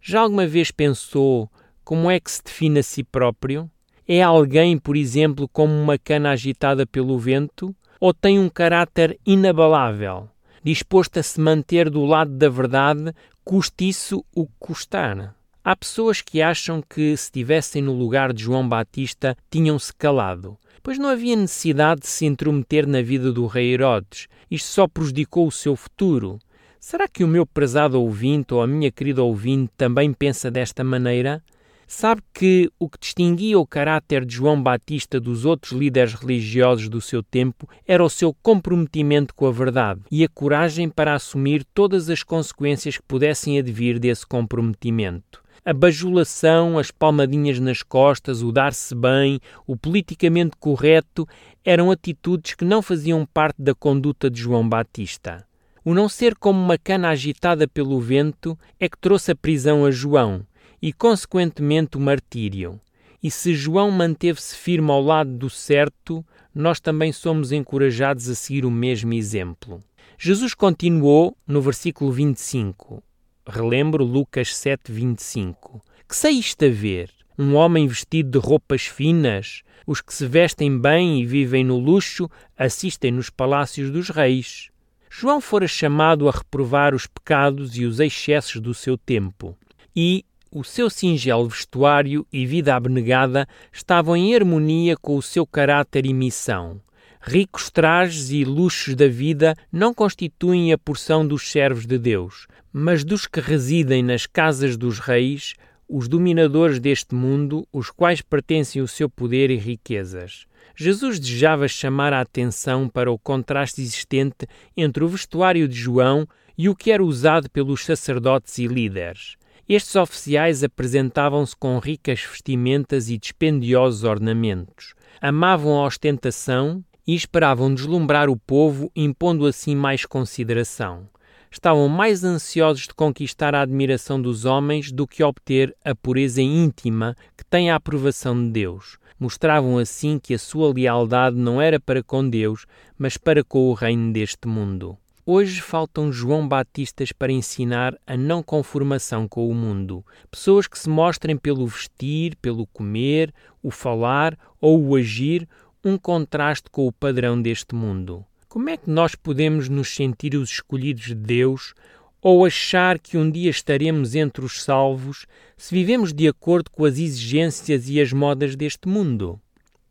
Já 0.02 0.20
alguma 0.20 0.46
vez 0.46 0.70
pensou 0.70 1.50
como 1.84 2.10
é 2.10 2.18
que 2.18 2.30
se 2.30 2.42
define 2.42 2.78
a 2.78 2.82
si 2.82 3.04
próprio? 3.04 3.70
É 4.08 4.22
alguém, 4.22 4.78
por 4.78 4.96
exemplo, 4.96 5.46
como 5.48 5.72
uma 5.74 5.98
cana 5.98 6.30
agitada 6.30 6.86
pelo 6.86 7.18
vento? 7.18 7.74
Ou 8.00 8.14
tem 8.14 8.38
um 8.38 8.48
caráter 8.48 9.18
inabalável, 9.26 10.28
disposto 10.64 11.18
a 11.18 11.22
se 11.22 11.38
manter 11.38 11.90
do 11.90 12.04
lado 12.06 12.30
da 12.30 12.48
verdade, 12.48 13.12
custe 13.44 13.88
isso 13.88 14.24
o 14.34 14.46
que 14.46 14.52
custar? 14.58 15.34
Há 15.62 15.76
pessoas 15.76 16.22
que 16.22 16.40
acham 16.40 16.80
que, 16.80 17.14
se 17.14 17.24
estivessem 17.24 17.82
no 17.82 17.92
lugar 17.92 18.32
de 18.32 18.44
João 18.44 18.66
Batista, 18.66 19.36
tinham-se 19.50 19.92
calado, 19.94 20.56
pois 20.82 20.98
não 20.98 21.10
havia 21.10 21.36
necessidade 21.36 22.00
de 22.00 22.06
se 22.06 22.24
intrometer 22.24 22.86
na 22.86 23.02
vida 23.02 23.30
do 23.30 23.46
rei 23.46 23.74
Herodes. 23.74 24.26
Isto 24.50 24.68
só 24.68 24.88
prejudicou 24.88 25.46
o 25.46 25.52
seu 25.52 25.76
futuro. 25.76 26.38
Será 26.80 27.06
que 27.06 27.22
o 27.22 27.28
meu 27.28 27.44
prezado 27.44 28.00
ouvinte 28.00 28.54
ou 28.54 28.62
a 28.62 28.66
minha 28.66 28.90
querida 28.90 29.22
ouvinte 29.22 29.70
também 29.76 30.14
pensa 30.14 30.50
desta 30.50 30.82
maneira? 30.82 31.44
Sabe 31.86 32.22
que 32.32 32.70
o 32.78 32.88
que 32.88 32.98
distinguia 32.98 33.58
o 33.58 33.66
caráter 33.66 34.24
de 34.24 34.36
João 34.36 34.62
Batista 34.62 35.20
dos 35.20 35.44
outros 35.44 35.72
líderes 35.72 36.14
religiosos 36.14 36.88
do 36.88 36.98
seu 36.98 37.22
tempo 37.22 37.68
era 37.86 38.02
o 38.02 38.08
seu 38.08 38.34
comprometimento 38.42 39.34
com 39.34 39.46
a 39.46 39.52
verdade 39.52 40.00
e 40.10 40.24
a 40.24 40.28
coragem 40.28 40.88
para 40.88 41.14
assumir 41.14 41.66
todas 41.74 42.08
as 42.08 42.22
consequências 42.22 42.96
que 42.96 43.02
pudessem 43.02 43.58
advir 43.58 43.98
desse 43.98 44.26
comprometimento. 44.26 45.42
A 45.62 45.74
bajulação, 45.74 46.78
as 46.78 46.90
palmadinhas 46.90 47.60
nas 47.60 47.82
costas, 47.82 48.42
o 48.42 48.50
dar-se 48.50 48.94
bem, 48.94 49.38
o 49.66 49.76
politicamente 49.76 50.56
correto 50.58 51.28
eram 51.62 51.90
atitudes 51.90 52.54
que 52.54 52.64
não 52.64 52.80
faziam 52.80 53.26
parte 53.26 53.60
da 53.60 53.74
conduta 53.74 54.30
de 54.30 54.40
João 54.40 54.66
Batista. 54.66 55.49
O 55.84 55.94
não 55.94 56.08
ser 56.08 56.34
como 56.34 56.60
uma 56.60 56.76
cana 56.76 57.08
agitada 57.08 57.66
pelo 57.66 57.98
vento 58.00 58.58
é 58.78 58.88
que 58.88 58.98
trouxe 58.98 59.32
a 59.32 59.36
prisão 59.36 59.84
a 59.84 59.90
João 59.90 60.44
e, 60.80 60.92
consequentemente, 60.92 61.96
o 61.96 62.00
martírio. 62.00 62.78
E 63.22 63.30
se 63.30 63.54
João 63.54 63.90
manteve-se 63.90 64.56
firme 64.56 64.90
ao 64.90 65.02
lado 65.02 65.30
do 65.30 65.48
certo, 65.48 66.24
nós 66.54 66.80
também 66.80 67.12
somos 67.12 67.52
encorajados 67.52 68.28
a 68.28 68.34
seguir 68.34 68.64
o 68.64 68.70
mesmo 68.70 69.12
exemplo. 69.14 69.82
Jesus 70.18 70.54
continuou 70.54 71.36
no 71.46 71.62
versículo 71.62 72.12
25. 72.12 73.02
Relembro 73.46 74.04
Lucas 74.04 74.54
7, 74.54 74.92
25. 74.92 75.82
Que 76.06 76.14
saíste 76.16 76.66
a 76.66 76.70
ver? 76.70 77.10
Um 77.38 77.54
homem 77.54 77.86
vestido 77.86 78.38
de 78.38 78.46
roupas 78.46 78.82
finas? 78.82 79.62
Os 79.86 80.00
que 80.00 80.12
se 80.12 80.26
vestem 80.26 80.78
bem 80.78 81.20
e 81.20 81.26
vivem 81.26 81.64
no 81.64 81.78
luxo 81.78 82.30
assistem 82.56 83.10
nos 83.10 83.30
palácios 83.30 83.90
dos 83.90 84.10
reis. 84.10 84.69
João 85.12 85.40
fora 85.40 85.66
chamado 85.66 86.28
a 86.28 86.30
reprovar 86.30 86.94
os 86.94 87.04
pecados 87.04 87.76
e 87.76 87.84
os 87.84 87.98
excessos 87.98 88.60
do 88.60 88.72
seu 88.72 88.96
tempo, 88.96 89.58
e 89.94 90.24
o 90.52 90.62
seu 90.62 90.88
singelo 90.88 91.48
vestuário 91.48 92.24
e 92.32 92.46
vida 92.46 92.76
abnegada 92.76 93.46
estavam 93.72 94.16
em 94.16 94.36
harmonia 94.36 94.96
com 94.96 95.16
o 95.16 95.22
seu 95.22 95.44
caráter 95.44 96.06
e 96.06 96.14
missão. 96.14 96.80
Ricos 97.20 97.70
trajes 97.70 98.30
e 98.30 98.44
luxos 98.44 98.94
da 98.94 99.08
vida 99.08 99.56
não 99.70 99.92
constituem 99.92 100.72
a 100.72 100.78
porção 100.78 101.26
dos 101.26 101.50
servos 101.50 101.86
de 101.86 101.98
Deus, 101.98 102.46
mas 102.72 103.04
dos 103.04 103.26
que 103.26 103.40
residem 103.40 104.04
nas 104.04 104.26
casas 104.26 104.76
dos 104.76 105.00
reis, 105.00 105.54
os 105.88 106.06
dominadores 106.06 106.78
deste 106.78 107.16
mundo, 107.16 107.66
os 107.72 107.90
quais 107.90 108.22
pertencem 108.22 108.80
o 108.80 108.86
seu 108.86 109.10
poder 109.10 109.50
e 109.50 109.56
riquezas. 109.56 110.46
Jesus 110.82 111.20
desejava 111.20 111.68
chamar 111.68 112.14
a 112.14 112.22
atenção 112.22 112.88
para 112.88 113.12
o 113.12 113.18
contraste 113.18 113.82
existente 113.82 114.46
entre 114.74 115.04
o 115.04 115.08
vestuário 115.08 115.68
de 115.68 115.74
João 115.76 116.26
e 116.56 116.70
o 116.70 116.74
que 116.74 116.90
era 116.90 117.04
usado 117.04 117.50
pelos 117.50 117.84
sacerdotes 117.84 118.56
e 118.56 118.66
líderes. 118.66 119.36
Estes 119.68 119.94
oficiais 119.94 120.64
apresentavam-se 120.64 121.54
com 121.54 121.78
ricas 121.78 122.22
vestimentas 122.22 123.10
e 123.10 123.18
dispendiosos 123.18 124.04
ornamentos. 124.04 124.94
Amavam 125.20 125.78
a 125.78 125.84
ostentação 125.84 126.82
e 127.06 127.14
esperavam 127.14 127.74
deslumbrar 127.74 128.30
o 128.30 128.36
povo, 128.38 128.90
impondo 128.96 129.44
assim 129.44 129.76
mais 129.76 130.06
consideração 130.06 131.10
estavam 131.50 131.88
mais 131.88 132.22
ansiosos 132.22 132.82
de 132.82 132.94
conquistar 132.94 133.54
a 133.54 133.62
admiração 133.62 134.20
dos 134.20 134.44
homens 134.44 134.92
do 134.92 135.06
que 135.06 135.22
obter 135.22 135.76
a 135.84 135.94
pureza 135.94 136.40
íntima 136.40 137.16
que 137.36 137.44
tem 137.44 137.70
a 137.70 137.76
aprovação 137.76 138.40
de 138.40 138.50
Deus. 138.50 138.98
Mostravam 139.18 139.76
assim 139.76 140.18
que 140.18 140.32
a 140.32 140.38
sua 140.38 140.72
lealdade 140.72 141.36
não 141.36 141.60
era 141.60 141.78
para 141.78 142.02
com 142.02 142.28
Deus, 142.28 142.64
mas 142.96 143.16
para 143.16 143.44
com 143.44 143.68
o 143.68 143.74
reino 143.74 144.12
deste 144.12 144.48
mundo. 144.48 144.96
Hoje 145.26 145.60
faltam 145.60 146.10
João 146.10 146.48
Batistas 146.48 147.12
para 147.12 147.30
ensinar 147.30 147.94
a 148.06 148.16
não 148.16 148.42
conformação 148.42 149.28
com 149.28 149.48
o 149.48 149.54
mundo. 149.54 150.04
Pessoas 150.30 150.66
que 150.66 150.78
se 150.78 150.88
mostrem 150.88 151.36
pelo 151.36 151.66
vestir, 151.66 152.34
pelo 152.36 152.66
comer, 152.66 153.32
o 153.62 153.70
falar 153.70 154.36
ou 154.60 154.82
o 154.82 154.96
agir 154.96 155.46
um 155.84 155.98
contraste 155.98 156.68
com 156.70 156.86
o 156.86 156.92
padrão 156.92 157.40
deste 157.40 157.74
mundo. 157.74 158.24
Como 158.50 158.68
é 158.68 158.76
que 158.76 158.90
nós 158.90 159.14
podemos 159.14 159.68
nos 159.68 159.94
sentir 159.94 160.34
os 160.34 160.50
escolhidos 160.50 161.04
de 161.04 161.14
Deus 161.14 161.72
ou 162.20 162.44
achar 162.44 162.98
que 162.98 163.16
um 163.16 163.30
dia 163.30 163.48
estaremos 163.48 164.16
entre 164.16 164.44
os 164.44 164.64
salvos 164.64 165.24
se 165.56 165.72
vivemos 165.72 166.12
de 166.12 166.26
acordo 166.26 166.68
com 166.68 166.84
as 166.84 166.98
exigências 166.98 167.88
e 167.88 168.00
as 168.00 168.12
modas 168.12 168.56
deste 168.56 168.88
mundo? 168.88 169.40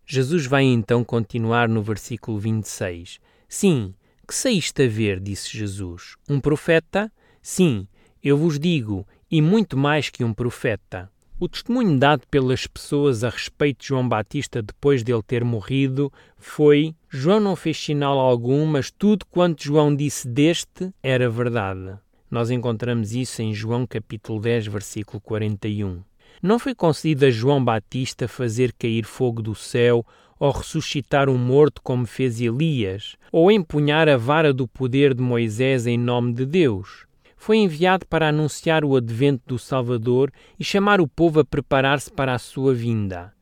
Jesus 0.06 0.46
vai 0.46 0.66
então 0.66 1.06
continuar 1.06 1.70
no 1.70 1.82
versículo 1.82 2.38
26. 2.38 3.22
Sim, 3.48 3.94
que 4.28 4.36
saíste 4.36 4.84
a 4.84 4.88
ver, 4.90 5.22
disse 5.22 5.58
Jesus. 5.58 6.18
Um 6.28 6.42
profeta? 6.42 7.10
Sim, 7.42 7.88
eu 8.22 8.38
vos 8.38 8.60
digo, 8.60 9.08
e 9.32 9.42
muito 9.42 9.78
mais 9.78 10.10
que 10.10 10.22
um 10.22 10.34
profeta. 10.34 11.10
O 11.42 11.48
testemunho 11.48 11.98
dado 11.98 12.24
pelas 12.30 12.68
pessoas 12.68 13.24
a 13.24 13.30
respeito 13.30 13.80
de 13.80 13.88
João 13.88 14.06
Batista 14.06 14.62
depois 14.62 15.04
dele 15.04 15.24
ter 15.26 15.42
morrido 15.46 16.12
foi: 16.38 16.94
João 17.08 17.40
não 17.40 17.56
fez 17.56 17.78
sinal 17.78 18.20
algum, 18.20 18.66
mas 18.66 18.92
tudo 18.92 19.26
quanto 19.26 19.64
João 19.64 19.96
disse 19.96 20.28
deste 20.28 20.94
era 21.02 21.30
verdade. 21.30 21.98
Nós 22.30 22.52
encontramos 22.52 23.14
isso 23.14 23.42
em 23.42 23.54
João 23.54 23.88
capítulo 23.88 24.42
10, 24.42 24.68
versículo 24.68 25.22
41. 25.22 26.02
Não 26.44 26.60
foi 26.60 26.76
concedido 26.76 27.26
a 27.26 27.32
João 27.32 27.64
Batista 27.64 28.28
fazer 28.28 28.74
cair 28.74 29.06
fogo 29.06 29.42
do 29.42 29.56
céu 29.56 30.06
ou 30.38 30.52
ressuscitar 30.52 31.30
um 31.30 31.38
morto 31.38 31.82
como 31.82 32.06
fez 32.06 32.42
Elias, 32.42 33.16
ou 33.32 33.50
empunhar 33.50 34.10
a 34.10 34.18
vara 34.18 34.54
do 34.54 34.68
poder 34.68 35.14
de 35.14 35.22
Moisés 35.22 35.88
em 35.88 35.98
nome 35.98 36.34
de 36.34 36.46
Deus 36.46 37.09
foi 37.40 37.58
enviado 37.58 38.06
para 38.06 38.28
anunciar 38.28 38.84
o 38.84 38.98
advento 38.98 39.44
do 39.48 39.58
Salvador 39.58 40.30
e 40.60 40.64
chamar 40.64 41.00
o 41.00 41.08
povo 41.08 41.40
a 41.40 41.46
preparar-se 41.46 42.12
para 42.12 42.34
a 42.34 42.38
sua 42.38 42.74
vinda. 42.74 43.34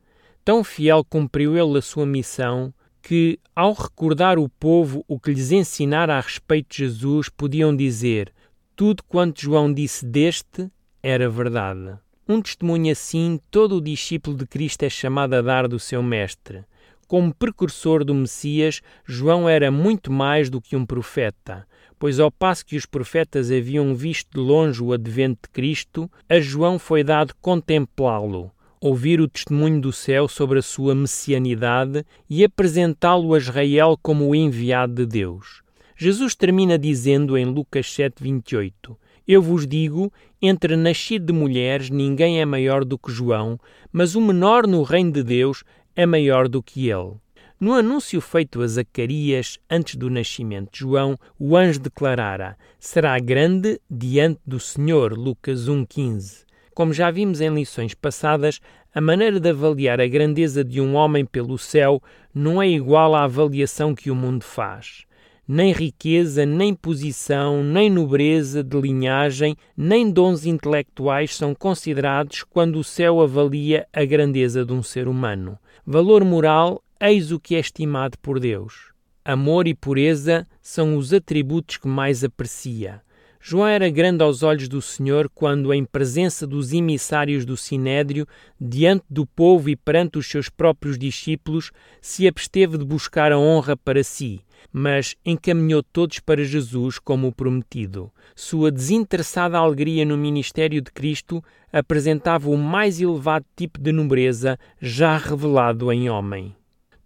Tão 0.44 0.62
fiel 0.62 1.04
cumpriu 1.04 1.58
ele 1.58 1.78
a 1.78 1.82
sua 1.82 2.06
missão 2.06 2.72
que, 3.02 3.40
ao 3.56 3.72
recordar 3.72 4.38
o 4.38 4.48
povo 4.48 5.04
o 5.08 5.18
que 5.18 5.32
lhes 5.32 5.50
ensinara 5.50 6.16
a 6.16 6.20
respeito 6.20 6.68
de 6.70 6.78
Jesus, 6.84 7.28
podiam 7.28 7.74
dizer: 7.74 8.32
Tudo 8.76 9.02
quanto 9.02 9.42
João 9.42 9.70
disse 9.74 10.06
deste 10.06 10.70
era 11.02 11.28
verdade. 11.28 11.98
Um 12.26 12.40
testemunho 12.40 12.92
assim, 12.92 13.40
todo 13.50 13.76
o 13.76 13.80
discípulo 13.80 14.36
de 14.36 14.46
Cristo 14.46 14.84
é 14.84 14.88
chamado 14.88 15.34
a 15.34 15.42
dar 15.42 15.66
do 15.66 15.80
seu 15.80 16.04
Mestre. 16.04 16.64
Como 17.08 17.34
precursor 17.34 18.04
do 18.04 18.14
Messias, 18.14 18.80
João 19.04 19.48
era 19.48 19.72
muito 19.72 20.12
mais 20.12 20.48
do 20.48 20.60
que 20.60 20.76
um 20.76 20.86
profeta 20.86 21.66
pois 21.98 22.20
ao 22.20 22.30
passo 22.30 22.64
que 22.64 22.76
os 22.76 22.86
profetas 22.86 23.50
haviam 23.50 23.94
visto 23.94 24.28
de 24.32 24.40
longe 24.40 24.82
o 24.82 24.92
advento 24.92 25.40
de 25.44 25.52
Cristo, 25.52 26.10
a 26.28 26.38
João 26.38 26.78
foi 26.78 27.02
dado 27.02 27.34
contemplá-lo, 27.40 28.50
ouvir 28.80 29.20
o 29.20 29.28
testemunho 29.28 29.80
do 29.80 29.92
céu 29.92 30.28
sobre 30.28 30.60
a 30.60 30.62
sua 30.62 30.94
messianidade 30.94 32.04
e 32.30 32.44
apresentá-lo 32.44 33.34
a 33.34 33.38
Israel 33.38 33.98
como 34.00 34.28
o 34.28 34.34
enviado 34.34 34.94
de 34.94 35.06
Deus. 35.06 35.62
Jesus 35.96 36.34
termina 36.34 36.78
dizendo 36.78 37.36
em 37.36 37.44
Lucas 37.44 37.86
7:28: 37.86 38.96
Eu 39.26 39.42
vos 39.42 39.66
digo, 39.66 40.12
entre 40.40 40.76
nascido 40.76 41.26
de 41.26 41.32
mulheres 41.32 41.90
ninguém 41.90 42.40
é 42.40 42.44
maior 42.44 42.84
do 42.84 42.96
que 42.96 43.10
João, 43.10 43.58
mas 43.90 44.14
o 44.14 44.20
menor 44.20 44.66
no 44.66 44.84
reino 44.84 45.10
de 45.10 45.24
Deus 45.24 45.64
é 45.96 46.06
maior 46.06 46.48
do 46.48 46.62
que 46.62 46.88
ele. 46.88 47.16
No 47.60 47.74
anúncio 47.74 48.20
feito 48.20 48.62
a 48.62 48.68
Zacarias 48.68 49.58
antes 49.68 49.96
do 49.96 50.08
nascimento 50.08 50.70
de 50.70 50.78
João, 50.78 51.18
o 51.36 51.56
anjo 51.56 51.80
declarara: 51.80 52.56
Será 52.78 53.18
grande 53.18 53.80
diante 53.90 54.38
do 54.46 54.60
Senhor. 54.60 55.12
Lucas 55.12 55.68
1,15. 55.68 56.44
Como 56.72 56.92
já 56.92 57.10
vimos 57.10 57.40
em 57.40 57.52
lições 57.52 57.94
passadas, 57.94 58.60
a 58.94 59.00
maneira 59.00 59.40
de 59.40 59.50
avaliar 59.50 60.00
a 60.00 60.06
grandeza 60.06 60.62
de 60.62 60.80
um 60.80 60.94
homem 60.94 61.24
pelo 61.24 61.58
céu 61.58 62.00
não 62.32 62.62
é 62.62 62.68
igual 62.68 63.12
à 63.16 63.24
avaliação 63.24 63.92
que 63.92 64.08
o 64.08 64.14
mundo 64.14 64.44
faz. 64.44 65.04
Nem 65.46 65.72
riqueza, 65.72 66.46
nem 66.46 66.72
posição, 66.72 67.64
nem 67.64 67.90
nobreza 67.90 68.62
de 68.62 68.80
linhagem, 68.80 69.56
nem 69.76 70.08
dons 70.08 70.46
intelectuais 70.46 71.34
são 71.34 71.56
considerados 71.56 72.44
quando 72.44 72.78
o 72.78 72.84
céu 72.84 73.20
avalia 73.20 73.84
a 73.92 74.04
grandeza 74.04 74.64
de 74.64 74.72
um 74.72 74.82
ser 74.82 75.08
humano. 75.08 75.58
Valor 75.84 76.22
moral 76.22 76.84
Eis 77.00 77.30
o 77.30 77.38
que 77.38 77.54
é 77.54 77.60
estimado 77.60 78.18
por 78.18 78.40
Deus. 78.40 78.92
Amor 79.24 79.68
e 79.68 79.74
pureza 79.74 80.44
são 80.60 80.96
os 80.96 81.12
atributos 81.12 81.76
que 81.76 81.86
mais 81.86 82.24
aprecia. 82.24 83.00
João 83.40 83.68
era 83.68 83.88
grande 83.88 84.24
aos 84.24 84.42
olhos 84.42 84.68
do 84.68 84.82
Senhor 84.82 85.30
quando, 85.32 85.72
em 85.72 85.84
presença 85.84 86.44
dos 86.44 86.72
emissários 86.72 87.44
do 87.44 87.56
Sinédrio, 87.56 88.26
diante 88.60 89.04
do 89.08 89.24
povo 89.24 89.70
e 89.70 89.76
perante 89.76 90.18
os 90.18 90.26
seus 90.26 90.48
próprios 90.48 90.98
discípulos, 90.98 91.70
se 92.00 92.26
absteve 92.26 92.76
de 92.76 92.84
buscar 92.84 93.30
a 93.30 93.38
honra 93.38 93.76
para 93.76 94.02
si, 94.02 94.40
mas 94.72 95.14
encaminhou 95.24 95.84
todos 95.84 96.18
para 96.18 96.42
Jesus 96.42 96.98
como 96.98 97.28
o 97.28 97.32
prometido. 97.32 98.10
Sua 98.34 98.72
desinteressada 98.72 99.56
alegria 99.56 100.04
no 100.04 100.18
ministério 100.18 100.82
de 100.82 100.90
Cristo 100.90 101.44
apresentava 101.72 102.50
o 102.50 102.56
mais 102.56 103.00
elevado 103.00 103.46
tipo 103.54 103.80
de 103.80 103.92
nobreza 103.92 104.58
já 104.80 105.16
revelado 105.16 105.92
em 105.92 106.10
homem. 106.10 106.57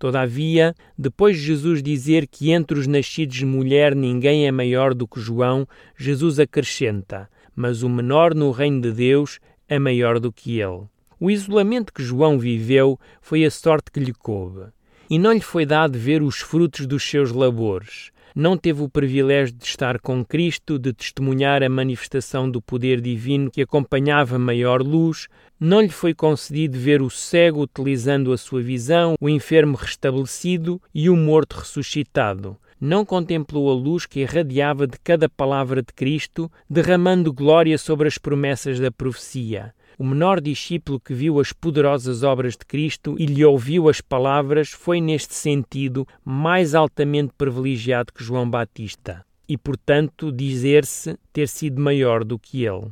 Todavia, 0.03 0.75
depois 0.99 1.37
de 1.37 1.45
Jesus 1.45 1.81
dizer 1.81 2.27
que 2.27 2.51
entre 2.51 2.77
os 2.77 2.89
nascidos 2.89 3.37
de 3.37 3.47
mulher 3.47 3.95
ninguém 3.95 4.49
é 4.49 4.51
maior 4.51 4.95
do 4.95 5.07
que 5.07 5.21
João, 5.21 5.65
Jesus 5.97 6.41
acrescenta: 6.41 7.31
Mas 7.55 7.85
o 7.85 7.89
menor 7.89 8.35
no 8.35 8.51
reino 8.51 8.81
de 8.81 8.91
Deus 8.91 9.39
é 9.69 9.79
maior 9.79 10.19
do 10.19 10.33
que 10.33 10.59
ele. 10.59 10.89
O 11.21 11.31
isolamento 11.31 11.93
que 11.93 12.03
João 12.03 12.37
viveu 12.37 12.99
foi 13.21 13.45
a 13.45 13.51
sorte 13.51 13.93
que 13.93 14.01
lhe 14.01 14.13
coube, 14.13 14.73
e 15.09 15.21
não 15.21 15.33
lhe 15.33 15.41
foi 15.41 15.65
dado 15.65 15.97
ver 15.97 16.21
os 16.21 16.41
frutos 16.41 16.85
dos 16.85 17.09
seus 17.09 17.31
labores 17.31 18.11
não 18.35 18.57
teve 18.57 18.83
o 18.83 18.89
privilégio 18.89 19.55
de 19.55 19.65
estar 19.65 20.01
com 20.01 20.25
Cristo, 20.25 20.79
de 20.79 20.93
testemunhar 20.93 21.63
a 21.63 21.69
manifestação 21.69 22.51
do 22.51 22.61
poder 22.61 23.01
divino 23.01 23.51
que 23.51 23.63
acompanhava 23.63 24.39
maior 24.39 24.83
luz, 24.83 25.29
não 25.61 25.81
lhe 25.81 25.89
foi 25.89 26.13
concedido 26.13 26.79
ver 26.79 27.03
o 27.03 27.11
cego 27.11 27.63
utilizando 27.63 28.33
a 28.33 28.39
sua 28.39 28.63
visão, 28.63 29.15
o 29.21 29.29
enfermo 29.29 29.77
restabelecido 29.77 30.81
e 30.95 31.09
o 31.09 31.17
morto 31.17 31.59
ressuscitado. 31.59 32.57
Não 32.81 33.05
contemplou 33.05 33.71
a 33.71 33.75
luz 33.75 34.07
que 34.07 34.21
irradiava 34.21 34.89
de 34.89 34.99
cada 34.99 35.29
palavra 35.29 35.83
de 35.83 35.93
Cristo, 35.93 36.51
derramando 36.69 37.33
glória 37.33 37.79
sobre 37.79 38.09
as 38.09 38.19
promessas 38.19 38.81
da 38.81 38.91
profecia. 38.91 39.73
O 40.03 40.05
menor 40.05 40.41
discípulo 40.41 40.99
que 40.99 41.15
viu 41.15 41.39
as 41.39 41.53
poderosas 41.53 42.25
obras 42.25 42.55
de 42.55 42.67
Cristo 42.67 43.15
e 43.21 43.25
lhe 43.25 43.45
ouviu 43.45 43.89
as 43.89 44.01
palavras 44.01 44.71
foi, 44.71 45.01
neste 45.01 45.33
sentido, 45.33 46.05
mais 46.25 46.75
altamente 46.75 47.33
privilegiado 47.39 48.13
que 48.13 48.25
João 48.25 48.51
Batista 48.51 49.25
e, 49.49 49.57
portanto, 49.57 50.33
dizer-se 50.33 51.17
ter 51.33 51.47
sido 51.47 51.81
maior 51.81 52.25
do 52.25 52.37
que 52.37 52.65
ele. 52.65 52.91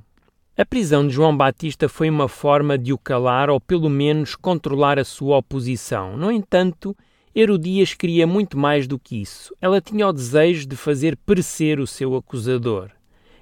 A 0.57 0.65
prisão 0.65 1.05
de 1.05 1.13
João 1.13 1.37
Batista 1.37 1.89
foi 1.89 2.09
uma 2.09 2.29
forma 2.29 2.79
de 2.79 2.93
o 2.93 2.99
calar 2.99 3.51
ou, 3.51 3.61
pelo 3.61 3.91
menos, 3.91 4.37
controlar 4.37 4.97
a 4.97 5.05
sua 5.05 5.39
oposição. 5.39 6.17
No 6.17 6.31
entanto, 6.31 6.97
Herodias 7.35 7.93
queria 7.93 8.25
muito 8.25 8.57
mais 8.57 8.87
do 8.87 9.01
que 9.01 9.21
isso. 9.21 9.53
Ela 9.61 9.81
tinha 9.81 10.07
o 10.07 10.13
desejo 10.13 10.65
de 10.65 10.77
fazer 10.77 11.17
perecer 11.17 11.81
o 11.81 11.89
seu 11.89 12.15
acusador. 12.15 12.89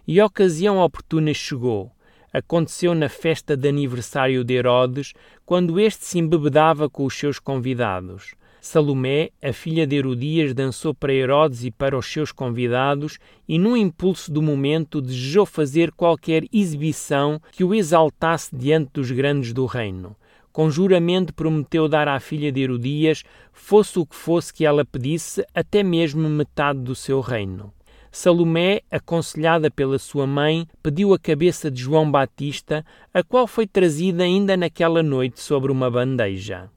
E 0.07 0.19
a 0.19 0.25
ocasião 0.25 0.79
oportuna 0.79 1.35
chegou 1.35 1.93
aconteceu 2.39 2.95
na 2.95 3.09
festa 3.09 3.57
de 3.57 3.69
aniversário 3.69 4.45
de 4.45 4.55
Herodes, 4.55 5.13
quando 5.45 5.79
este 5.79 6.05
se 6.05 6.19
embebedava 6.19 6.89
com 6.89 7.05
os 7.05 7.15
seus 7.15 7.39
convidados. 7.39 8.35
Salomé, 8.61 9.31
a 9.43 9.53
filha 9.53 9.87
de 9.87 9.97
Herodias, 9.97 10.53
dançou 10.53 10.93
para 10.93 11.13
Herodes 11.13 11.65
e 11.65 11.71
para 11.71 11.97
os 11.97 12.07
seus 12.07 12.33
convidados 12.33 13.19
e, 13.49 13.59
num 13.59 13.77
impulso 13.77 14.33
do 14.33 14.43
momento, 14.43 15.01
desejou 15.01 15.47
fazer 15.47 15.93
qualquer 15.93 16.45
exibição 16.53 17.41
que 17.53 17.65
o 17.65 17.75
exaltasse 17.75 18.55
diante 18.55 18.91
dos 18.95 19.11
grandes 19.11 19.53
do 19.53 19.65
reino. 19.65 20.17
Com 20.53 20.71
juramento 20.71 21.33
prometeu 21.33 21.89
dar 21.89 22.09
à 22.09 22.19
filha 22.19 22.51
de 22.51 22.61
Herodias, 22.61 23.23
fosse 23.53 23.99
o 23.99 24.07
que 24.07 24.17
fosse 24.17 24.53
que 24.53 24.65
ela 24.65 24.85
pedisse, 24.85 25.45
até 25.55 25.83
mesmo 25.83 26.29
metade 26.29 26.81
do 26.81 26.95
seu 26.95 27.21
reino. 27.21 27.73
Salomé, 28.11 28.81
aconselhada 28.91 29.71
pela 29.71 29.99
sua 29.99 30.27
mãe, 30.27 30.67
pediu 30.83 31.13
a 31.13 31.19
cabeça 31.19 31.71
de 31.71 31.83
João 31.83 32.11
Batista, 32.11 32.85
a 33.13 33.23
qual 33.23 33.47
foi 33.47 33.67
trazida 33.67 34.25
ainda 34.25 34.57
naquela 34.57 35.03
noite 35.03 35.41
sobre 35.41 35.71
uma 35.71 35.91
bandeja. 35.91 36.71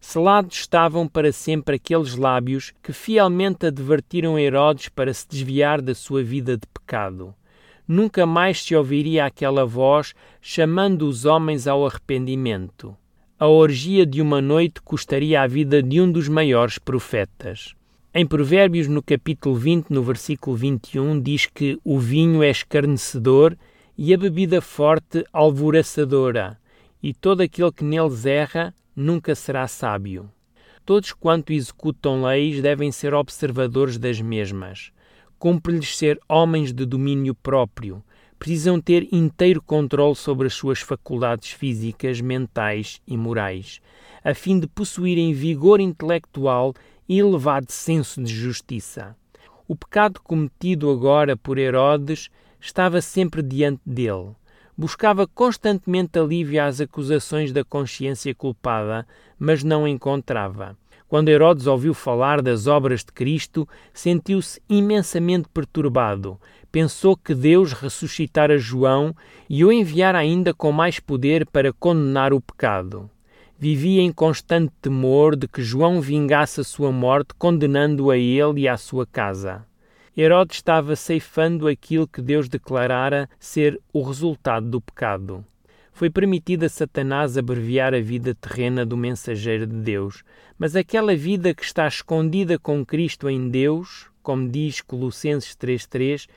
Selados 0.00 0.56
estavam 0.56 1.08
para 1.08 1.32
sempre 1.32 1.76
aqueles 1.76 2.14
lábios 2.14 2.72
que 2.82 2.92
fielmente 2.92 3.66
advertiram 3.66 4.38
Herodes 4.38 4.88
para 4.88 5.12
se 5.12 5.26
desviar 5.28 5.82
da 5.82 5.94
sua 5.94 6.22
vida 6.22 6.56
de 6.56 6.66
pecado. 6.66 7.34
Nunca 7.86 8.24
mais 8.24 8.62
se 8.62 8.76
ouviria 8.76 9.24
aquela 9.24 9.64
voz 9.64 10.14
chamando 10.40 11.08
os 11.08 11.24
homens 11.24 11.66
ao 11.66 11.86
arrependimento. 11.86 12.96
A 13.38 13.46
orgia 13.46 14.04
de 14.04 14.20
uma 14.20 14.40
noite 14.40 14.80
custaria 14.82 15.42
a 15.42 15.46
vida 15.46 15.82
de 15.82 16.00
um 16.00 16.10
dos 16.10 16.28
maiores 16.28 16.78
profetas. 16.78 17.74
Em 18.14 18.26
Provérbios, 18.26 18.88
no 18.88 19.02
capítulo 19.02 19.54
20, 19.54 19.90
no 19.90 20.02
versículo 20.02 20.56
21, 20.56 21.20
diz 21.20 21.44
que 21.44 21.78
o 21.84 21.98
vinho 21.98 22.42
é 22.42 22.48
escarnecedor 22.48 23.54
e 23.98 24.14
a 24.14 24.16
bebida 24.16 24.62
forte 24.62 25.26
alvoraçadora, 25.30 26.58
e 27.02 27.12
todo 27.12 27.42
aquele 27.42 27.70
que 27.70 27.84
neles 27.84 28.24
erra 28.24 28.74
nunca 28.96 29.34
será 29.34 29.68
sábio. 29.68 30.30
Todos 30.86 31.12
quanto 31.12 31.52
executam 31.52 32.22
leis 32.22 32.62
devem 32.62 32.90
ser 32.90 33.12
observadores 33.12 33.98
das 33.98 34.22
mesmas. 34.22 34.90
Cumpre-lhes 35.38 35.94
ser 35.94 36.18
homens 36.26 36.72
de 36.72 36.86
domínio 36.86 37.34
próprio. 37.34 38.02
Precisam 38.38 38.80
ter 38.80 39.06
inteiro 39.12 39.60
controle 39.60 40.14
sobre 40.14 40.46
as 40.46 40.54
suas 40.54 40.80
faculdades 40.80 41.50
físicas, 41.50 42.22
mentais 42.22 43.02
e 43.06 43.18
morais, 43.18 43.82
a 44.24 44.32
fim 44.32 44.58
de 44.58 44.66
possuírem 44.66 45.34
vigor 45.34 45.78
intelectual 45.78 46.72
e 47.08 47.18
elevado 47.18 47.72
senso 47.72 48.22
de 48.22 48.34
justiça. 48.34 49.16
O 49.66 49.74
pecado 49.74 50.20
cometido 50.22 50.90
agora 50.90 51.36
por 51.36 51.58
Herodes 51.58 52.28
estava 52.60 53.00
sempre 53.00 53.42
diante 53.42 53.80
dele. 53.84 54.30
Buscava 54.76 55.26
constantemente 55.26 56.18
alívio 56.18 56.62
às 56.62 56.80
acusações 56.80 57.52
da 57.52 57.64
consciência 57.64 58.34
culpada, 58.34 59.06
mas 59.38 59.64
não 59.64 59.88
encontrava. 59.88 60.76
Quando 61.08 61.30
Herodes 61.30 61.66
ouviu 61.66 61.94
falar 61.94 62.42
das 62.42 62.66
obras 62.66 63.00
de 63.00 63.12
Cristo, 63.12 63.66
sentiu-se 63.92 64.60
imensamente 64.68 65.48
perturbado. 65.52 66.38
Pensou 66.70 67.16
que 67.16 67.34
Deus 67.34 67.72
ressuscitara 67.72 68.58
João 68.58 69.16
e 69.48 69.64
o 69.64 69.72
enviara 69.72 70.18
ainda 70.18 70.52
com 70.52 70.70
mais 70.70 71.00
poder 71.00 71.46
para 71.46 71.72
condenar 71.72 72.32
o 72.32 72.40
pecado 72.40 73.10
vivia 73.58 74.00
em 74.00 74.12
constante 74.12 74.72
temor 74.80 75.34
de 75.34 75.48
que 75.48 75.62
João 75.62 76.00
vingasse 76.00 76.60
a 76.60 76.64
sua 76.64 76.92
morte, 76.92 77.34
condenando-o 77.36 78.10
a 78.10 78.16
ele 78.16 78.60
e 78.60 78.68
à 78.68 78.76
sua 78.76 79.04
casa. 79.04 79.66
Herodes 80.16 80.58
estava 80.58 80.94
ceifando 80.94 81.66
aquilo 81.66 82.06
que 82.06 82.22
Deus 82.22 82.48
declarara 82.48 83.28
ser 83.38 83.80
o 83.92 84.02
resultado 84.02 84.68
do 84.68 84.80
pecado. 84.80 85.44
Foi 85.92 86.08
permitido 86.08 86.64
a 86.64 86.68
Satanás 86.68 87.36
abreviar 87.36 87.92
a 87.92 88.00
vida 88.00 88.32
terrena 88.32 88.86
do 88.86 88.96
mensageiro 88.96 89.66
de 89.66 89.76
Deus, 89.76 90.22
mas 90.56 90.76
aquela 90.76 91.16
vida 91.16 91.52
que 91.52 91.64
está 91.64 91.88
escondida 91.88 92.58
com 92.58 92.86
Cristo 92.86 93.28
em 93.28 93.48
Deus, 93.48 94.06
como 94.22 94.48
diz 94.48 94.80
Colossenses 94.80 95.56
3:3, 95.56 96.28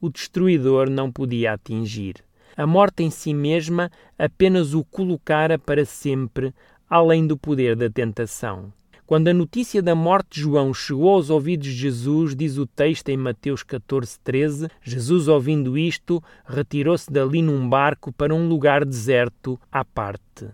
o 0.00 0.08
destruidor 0.08 0.88
não 0.88 1.12
podia 1.12 1.52
atingir. 1.52 2.24
A 2.56 2.66
morte 2.66 3.02
em 3.02 3.10
si 3.10 3.32
mesma 3.32 3.90
apenas 4.18 4.74
o 4.74 4.84
colocara 4.84 5.58
para 5.58 5.84
sempre 5.84 6.52
além 6.90 7.24
do 7.24 7.38
poder 7.38 7.76
da 7.76 7.88
tentação. 7.88 8.72
Quando 9.06 9.28
a 9.28 9.34
notícia 9.34 9.80
da 9.82 9.94
morte 9.94 10.34
de 10.34 10.40
João 10.40 10.74
chegou 10.74 11.10
aos 11.10 11.30
ouvidos 11.30 11.66
de 11.66 11.72
Jesus, 11.72 12.34
diz 12.34 12.58
o 12.58 12.66
texto 12.66 13.08
em 13.08 13.16
Mateus 13.16 13.62
14:13, 13.64 14.68
Jesus 14.82 15.26
ouvindo 15.28 15.78
isto, 15.78 16.22
retirou-se 16.44 17.10
dali 17.10 17.42
num 17.42 17.68
barco 17.68 18.12
para 18.12 18.34
um 18.34 18.48
lugar 18.48 18.84
deserto 18.84 19.58
à 19.70 19.84
parte. 19.84 20.48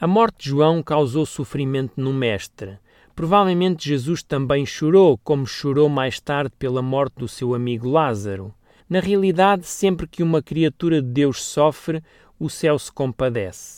A 0.00 0.06
morte 0.06 0.44
de 0.44 0.50
João 0.50 0.82
causou 0.82 1.26
sofrimento 1.26 1.94
no 1.96 2.12
mestre. 2.12 2.78
Provavelmente 3.14 3.88
Jesus 3.88 4.22
também 4.22 4.64
chorou, 4.64 5.18
como 5.18 5.46
chorou 5.46 5.88
mais 5.88 6.20
tarde 6.20 6.52
pela 6.58 6.80
morte 6.80 7.14
do 7.18 7.28
seu 7.28 7.54
amigo 7.54 7.88
Lázaro. 7.90 8.54
Na 8.88 9.00
realidade, 9.00 9.66
sempre 9.66 10.06
que 10.06 10.22
uma 10.22 10.40
criatura 10.40 11.02
de 11.02 11.08
Deus 11.08 11.42
sofre, 11.42 12.02
o 12.38 12.48
céu 12.48 12.78
se 12.78 12.90
compadece. 12.90 13.77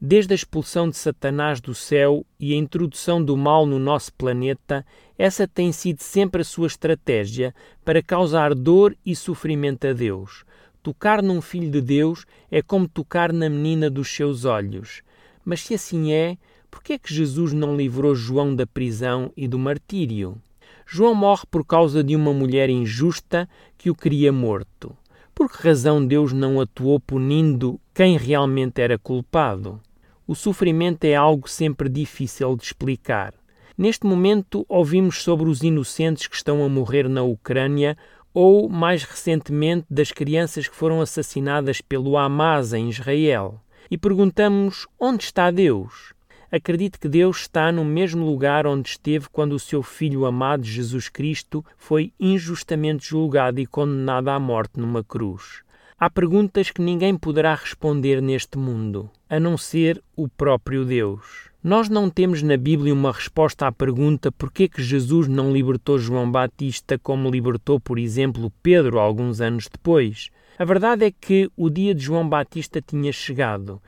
Desde 0.00 0.32
a 0.32 0.36
expulsão 0.36 0.88
de 0.88 0.96
Satanás 0.96 1.60
do 1.60 1.74
céu 1.74 2.24
e 2.38 2.52
a 2.52 2.56
introdução 2.56 3.20
do 3.20 3.36
mal 3.36 3.66
no 3.66 3.80
nosso 3.80 4.12
planeta, 4.12 4.86
essa 5.18 5.44
tem 5.48 5.72
sido 5.72 6.02
sempre 6.02 6.42
a 6.42 6.44
sua 6.44 6.68
estratégia 6.68 7.52
para 7.84 8.00
causar 8.00 8.54
dor 8.54 8.96
e 9.04 9.16
sofrimento 9.16 9.88
a 9.88 9.92
Deus. 9.92 10.44
Tocar 10.84 11.20
num 11.20 11.40
filho 11.40 11.68
de 11.68 11.80
Deus 11.80 12.24
é 12.48 12.62
como 12.62 12.86
tocar 12.86 13.32
na 13.32 13.48
menina 13.48 13.90
dos 13.90 14.08
seus 14.08 14.44
olhos. 14.44 15.02
Mas 15.44 15.62
se 15.62 15.74
assim 15.74 16.12
é, 16.12 16.38
por 16.70 16.80
que 16.80 16.92
é 16.92 16.98
que 16.98 17.12
Jesus 17.12 17.52
não 17.52 17.76
livrou 17.76 18.14
João 18.14 18.54
da 18.54 18.68
prisão 18.68 19.32
e 19.36 19.48
do 19.48 19.58
martírio? 19.58 20.40
João 20.86 21.12
morre 21.12 21.42
por 21.50 21.66
causa 21.66 22.04
de 22.04 22.14
uma 22.14 22.32
mulher 22.32 22.70
injusta 22.70 23.48
que 23.76 23.90
o 23.90 23.96
queria 23.96 24.32
morto. 24.32 24.96
Por 25.34 25.50
que 25.50 25.60
razão 25.60 26.06
Deus 26.06 26.32
não 26.32 26.60
atuou 26.60 27.00
punindo 27.00 27.80
quem 27.92 28.16
realmente 28.16 28.80
era 28.80 28.96
culpado? 28.96 29.80
O 30.28 30.34
sofrimento 30.34 31.04
é 31.04 31.14
algo 31.14 31.48
sempre 31.48 31.88
difícil 31.88 32.54
de 32.54 32.62
explicar. 32.62 33.32
Neste 33.78 34.04
momento, 34.04 34.62
ouvimos 34.68 35.22
sobre 35.22 35.48
os 35.48 35.62
inocentes 35.62 36.26
que 36.26 36.36
estão 36.36 36.62
a 36.62 36.68
morrer 36.68 37.08
na 37.08 37.22
Ucrânia 37.22 37.96
ou, 38.34 38.68
mais 38.68 39.04
recentemente, 39.04 39.86
das 39.88 40.12
crianças 40.12 40.68
que 40.68 40.76
foram 40.76 41.00
assassinadas 41.00 41.80
pelo 41.80 42.18
Hamas 42.18 42.74
em 42.74 42.90
Israel. 42.90 43.58
E 43.90 43.96
perguntamos: 43.96 44.86
onde 45.00 45.24
está 45.24 45.50
Deus? 45.50 46.12
Acredito 46.52 47.00
que 47.00 47.08
Deus 47.08 47.38
está 47.38 47.72
no 47.72 47.82
mesmo 47.82 48.26
lugar 48.26 48.66
onde 48.66 48.90
esteve 48.90 49.30
quando 49.32 49.54
o 49.54 49.58
seu 49.58 49.82
Filho 49.82 50.26
amado 50.26 50.62
Jesus 50.62 51.08
Cristo 51.08 51.64
foi 51.78 52.12
injustamente 52.20 53.08
julgado 53.08 53.60
e 53.60 53.66
condenado 53.66 54.28
à 54.28 54.38
morte 54.38 54.78
numa 54.78 55.02
cruz. 55.02 55.62
Há 55.98 56.10
perguntas 56.10 56.70
que 56.70 56.82
ninguém 56.82 57.16
poderá 57.16 57.54
responder 57.54 58.20
neste 58.20 58.58
mundo, 58.58 59.10
a 59.28 59.38
não 59.38 59.56
ser 59.56 60.02
o 60.16 60.28
próprio 60.28 60.84
Deus. 60.84 61.48
Nós 61.62 61.88
não 61.88 62.08
temos 62.08 62.42
na 62.42 62.56
Bíblia 62.56 62.94
uma 62.94 63.12
resposta 63.12 63.66
à 63.66 63.72
pergunta 63.72 64.30
por 64.32 64.52
que 64.52 64.68
que 64.68 64.82
Jesus 64.82 65.28
não 65.28 65.52
libertou 65.52 65.98
João 65.98 66.30
Batista 66.30 66.98
como 66.98 67.30
libertou, 67.30 67.80
por 67.80 67.98
exemplo, 67.98 68.52
Pedro 68.62 68.98
alguns 68.98 69.40
anos 69.40 69.68
depois. 69.70 70.30
A 70.58 70.64
verdade 70.64 71.04
é 71.04 71.10
que 71.10 71.50
o 71.56 71.68
dia 71.68 71.94
de 71.94 72.04
João 72.04 72.28
Batista 72.28 72.80
tinha 72.80 73.12
chegado 73.12 73.80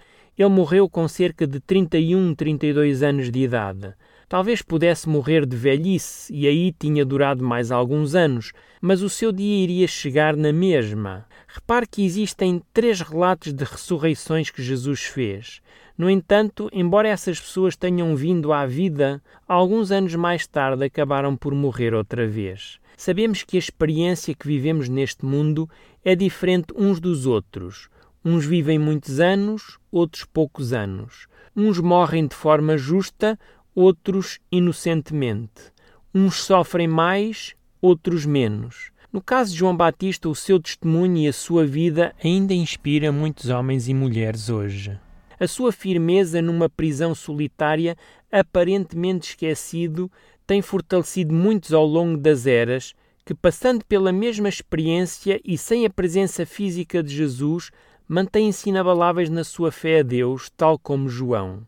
ele 0.42 0.48
morreu 0.48 0.88
com 0.88 1.07
cerca 1.07 1.46
de 1.46 1.61
31, 1.61 2.35
32 2.35 3.03
anos 3.03 3.31
de 3.31 3.40
idade. 3.40 3.92
Talvez 4.29 4.62
pudesse 4.62 5.09
morrer 5.09 5.44
de 5.44 5.57
velhice 5.57 6.33
e 6.33 6.46
aí 6.46 6.72
tinha 6.72 7.05
durado 7.05 7.44
mais 7.44 7.70
alguns 7.70 8.14
anos, 8.14 8.53
mas 8.81 9.03
o 9.03 9.11
seu 9.11 9.33
dia 9.33 9.64
iria 9.64 9.87
chegar 9.87 10.37
na 10.37 10.53
mesma. 10.53 11.26
Repare 11.52 11.84
que 11.84 12.04
existem 12.04 12.62
três 12.72 13.00
relatos 13.00 13.52
de 13.52 13.64
ressurreições 13.64 14.50
que 14.50 14.62
Jesus 14.62 15.00
fez. 15.00 15.60
No 15.98 16.08
entanto, 16.08 16.70
embora 16.72 17.08
essas 17.08 17.40
pessoas 17.40 17.74
tenham 17.74 18.14
vindo 18.14 18.52
à 18.52 18.64
vida, 18.66 19.20
alguns 19.48 19.90
anos 19.90 20.14
mais 20.14 20.46
tarde 20.46 20.84
acabaram 20.84 21.36
por 21.36 21.52
morrer 21.52 21.92
outra 21.92 22.24
vez. 22.24 22.78
Sabemos 22.96 23.42
que 23.42 23.56
a 23.56 23.58
experiência 23.58 24.32
que 24.32 24.46
vivemos 24.46 24.88
neste 24.88 25.24
mundo 25.24 25.68
é 26.04 26.14
diferente 26.14 26.72
uns 26.76 27.00
dos 27.00 27.26
outros. 27.26 27.88
Uns 28.24 28.46
vivem 28.46 28.78
muitos 28.78 29.18
anos, 29.18 29.76
outros 29.90 30.24
poucos 30.24 30.72
anos. 30.72 31.26
Uns 31.56 31.80
morrem 31.80 32.28
de 32.28 32.34
forma 32.36 32.78
justa, 32.78 33.36
outros 33.74 34.38
inocentemente. 34.52 35.72
Uns 36.14 36.36
sofrem 36.36 36.86
mais, 36.86 37.56
outros 37.82 38.24
menos. 38.24 38.92
No 39.12 39.20
caso 39.20 39.50
de 39.50 39.58
João 39.58 39.76
Batista, 39.76 40.28
o 40.28 40.36
seu 40.36 40.60
testemunho 40.60 41.16
e 41.18 41.26
a 41.26 41.32
sua 41.32 41.66
vida 41.66 42.14
ainda 42.22 42.54
inspira 42.54 43.10
muitos 43.10 43.50
homens 43.50 43.88
e 43.88 43.94
mulheres 43.94 44.48
hoje. 44.48 44.96
A 45.38 45.48
sua 45.48 45.72
firmeza 45.72 46.40
numa 46.40 46.68
prisão 46.68 47.12
solitária, 47.12 47.96
aparentemente 48.30 49.30
esquecido, 49.30 50.08
tem 50.46 50.62
fortalecido 50.62 51.34
muitos 51.34 51.72
ao 51.72 51.84
longo 51.84 52.16
das 52.16 52.46
eras 52.46 52.94
que, 53.24 53.34
passando 53.34 53.84
pela 53.84 54.12
mesma 54.12 54.48
experiência 54.48 55.40
e 55.44 55.58
sem 55.58 55.84
a 55.84 55.90
presença 55.90 56.46
física 56.46 57.02
de 57.02 57.12
Jesus, 57.12 57.72
mantêm-se 58.06 58.68
inabaláveis 58.68 59.28
na 59.28 59.42
sua 59.42 59.72
fé 59.72 60.00
a 60.00 60.02
Deus, 60.04 60.50
tal 60.56 60.78
como 60.78 61.08
João. 61.08 61.66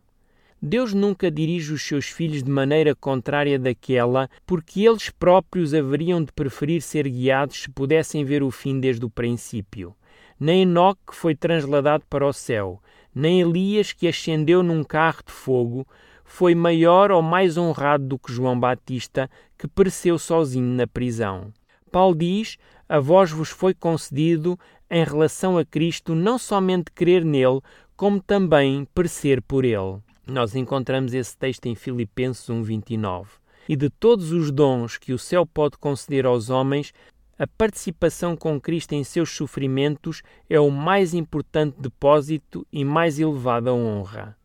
Deus 0.65 0.93
nunca 0.93 1.29
dirige 1.29 1.73
os 1.73 1.85
seus 1.85 2.05
filhos 2.05 2.41
de 2.41 2.49
maneira 2.49 2.95
contrária 2.95 3.59
daquela, 3.59 4.29
porque 4.45 4.87
eles 4.87 5.09
próprios 5.09 5.73
haveriam 5.73 6.23
de 6.23 6.31
preferir 6.31 6.81
ser 6.81 7.05
guiados 7.09 7.63
se 7.63 7.69
pudessem 7.69 8.23
ver 8.23 8.41
o 8.41 8.49
fim 8.49 8.79
desde 8.79 9.03
o 9.03 9.09
princípio. 9.09 9.93
Nem 10.39 10.61
Enoque 10.61 11.13
foi 11.13 11.35
transladado 11.35 12.05
para 12.09 12.25
o 12.25 12.31
céu, 12.31 12.81
nem 13.13 13.41
Elias, 13.41 13.91
que 13.91 14.07
ascendeu 14.07 14.63
num 14.63 14.85
carro 14.85 15.21
de 15.27 15.33
fogo, 15.33 15.85
foi 16.23 16.55
maior 16.55 17.11
ou 17.11 17.21
mais 17.21 17.57
honrado 17.57 18.05
do 18.05 18.17
que 18.17 18.31
João 18.31 18.57
Batista, 18.57 19.29
que 19.57 19.67
pereceu 19.67 20.17
sozinho 20.17 20.77
na 20.77 20.87
prisão. 20.87 21.51
Paulo 21.91 22.15
diz: 22.15 22.57
A 22.87 23.01
vós 23.01 23.29
vos 23.31 23.49
foi 23.49 23.73
concedido, 23.73 24.57
em 24.89 25.03
relação 25.03 25.57
a 25.57 25.65
Cristo, 25.65 26.15
não 26.15 26.37
somente 26.37 26.89
crer 26.89 27.25
nele, 27.25 27.59
como 27.97 28.21
também 28.21 28.87
perecer 28.95 29.41
por 29.41 29.65
ele. 29.65 29.99
Nós 30.25 30.55
encontramos 30.55 31.13
esse 31.13 31.37
texto 31.37 31.65
em 31.65 31.75
Filipenses 31.75 32.49
1:29. 32.49 33.27
E 33.67 33.75
de 33.75 33.89
todos 33.89 34.31
os 34.31 34.51
dons 34.51 34.97
que 34.97 35.13
o 35.13 35.19
céu 35.19 35.45
pode 35.45 35.77
conceder 35.77 36.25
aos 36.25 36.49
homens, 36.49 36.93
a 37.37 37.45
participação 37.45 38.35
com 38.37 38.59
Cristo 38.59 38.93
em 38.93 39.03
seus 39.03 39.29
sofrimentos 39.31 40.21
é 40.49 40.59
o 40.59 40.69
mais 40.69 41.13
importante 41.13 41.75
depósito 41.79 42.65
e 42.71 42.85
mais 42.85 43.19
elevada 43.19 43.73
honra. 43.73 44.37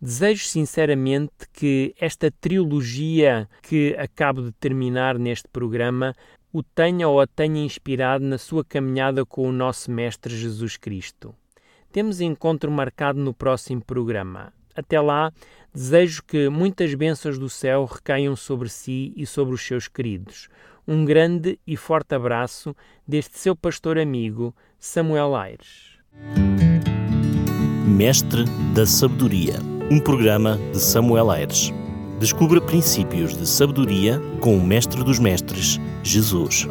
Desejo 0.00 0.46
sinceramente 0.46 1.48
que 1.52 1.94
esta 2.00 2.30
trilogia 2.30 3.48
que 3.62 3.94
acabo 3.98 4.42
de 4.42 4.52
terminar 4.52 5.18
neste 5.18 5.46
programa 5.48 6.14
o 6.52 6.62
tenha 6.62 7.06
ou 7.06 7.20
a 7.20 7.26
tenha 7.26 7.62
inspirado 7.62 8.24
na 8.24 8.38
sua 8.38 8.64
caminhada 8.64 9.24
com 9.24 9.48
o 9.48 9.52
nosso 9.52 9.90
Mestre 9.90 10.34
Jesus 10.34 10.76
Cristo. 10.76 11.34
Temos 11.92 12.20
encontro 12.20 12.70
marcado 12.70 13.20
no 13.20 13.34
próximo 13.34 13.84
programa. 13.84 14.52
Até 14.80 14.98
lá, 14.98 15.30
desejo 15.74 16.22
que 16.26 16.48
muitas 16.48 16.94
bênçãos 16.94 17.38
do 17.38 17.50
céu 17.50 17.84
recaiam 17.84 18.34
sobre 18.34 18.68
si 18.68 19.12
e 19.14 19.26
sobre 19.26 19.54
os 19.54 19.60
seus 19.60 19.86
queridos. 19.88 20.48
Um 20.88 21.04
grande 21.04 21.60
e 21.66 21.76
forte 21.76 22.14
abraço 22.14 22.74
deste 23.06 23.38
seu 23.38 23.54
pastor 23.54 23.98
amigo, 23.98 24.54
Samuel 24.78 25.36
Aires. 25.36 25.98
Mestre 27.86 28.44
da 28.74 28.86
Sabedoria, 28.86 29.56
um 29.90 30.00
programa 30.00 30.58
de 30.72 30.80
Samuel 30.80 31.30
Aires. 31.30 31.70
Descubra 32.18 32.60
princípios 32.60 33.36
de 33.36 33.46
sabedoria 33.46 34.18
com 34.40 34.56
o 34.56 34.66
Mestre 34.66 35.04
dos 35.04 35.18
Mestres, 35.18 35.78
Jesus. 36.02 36.66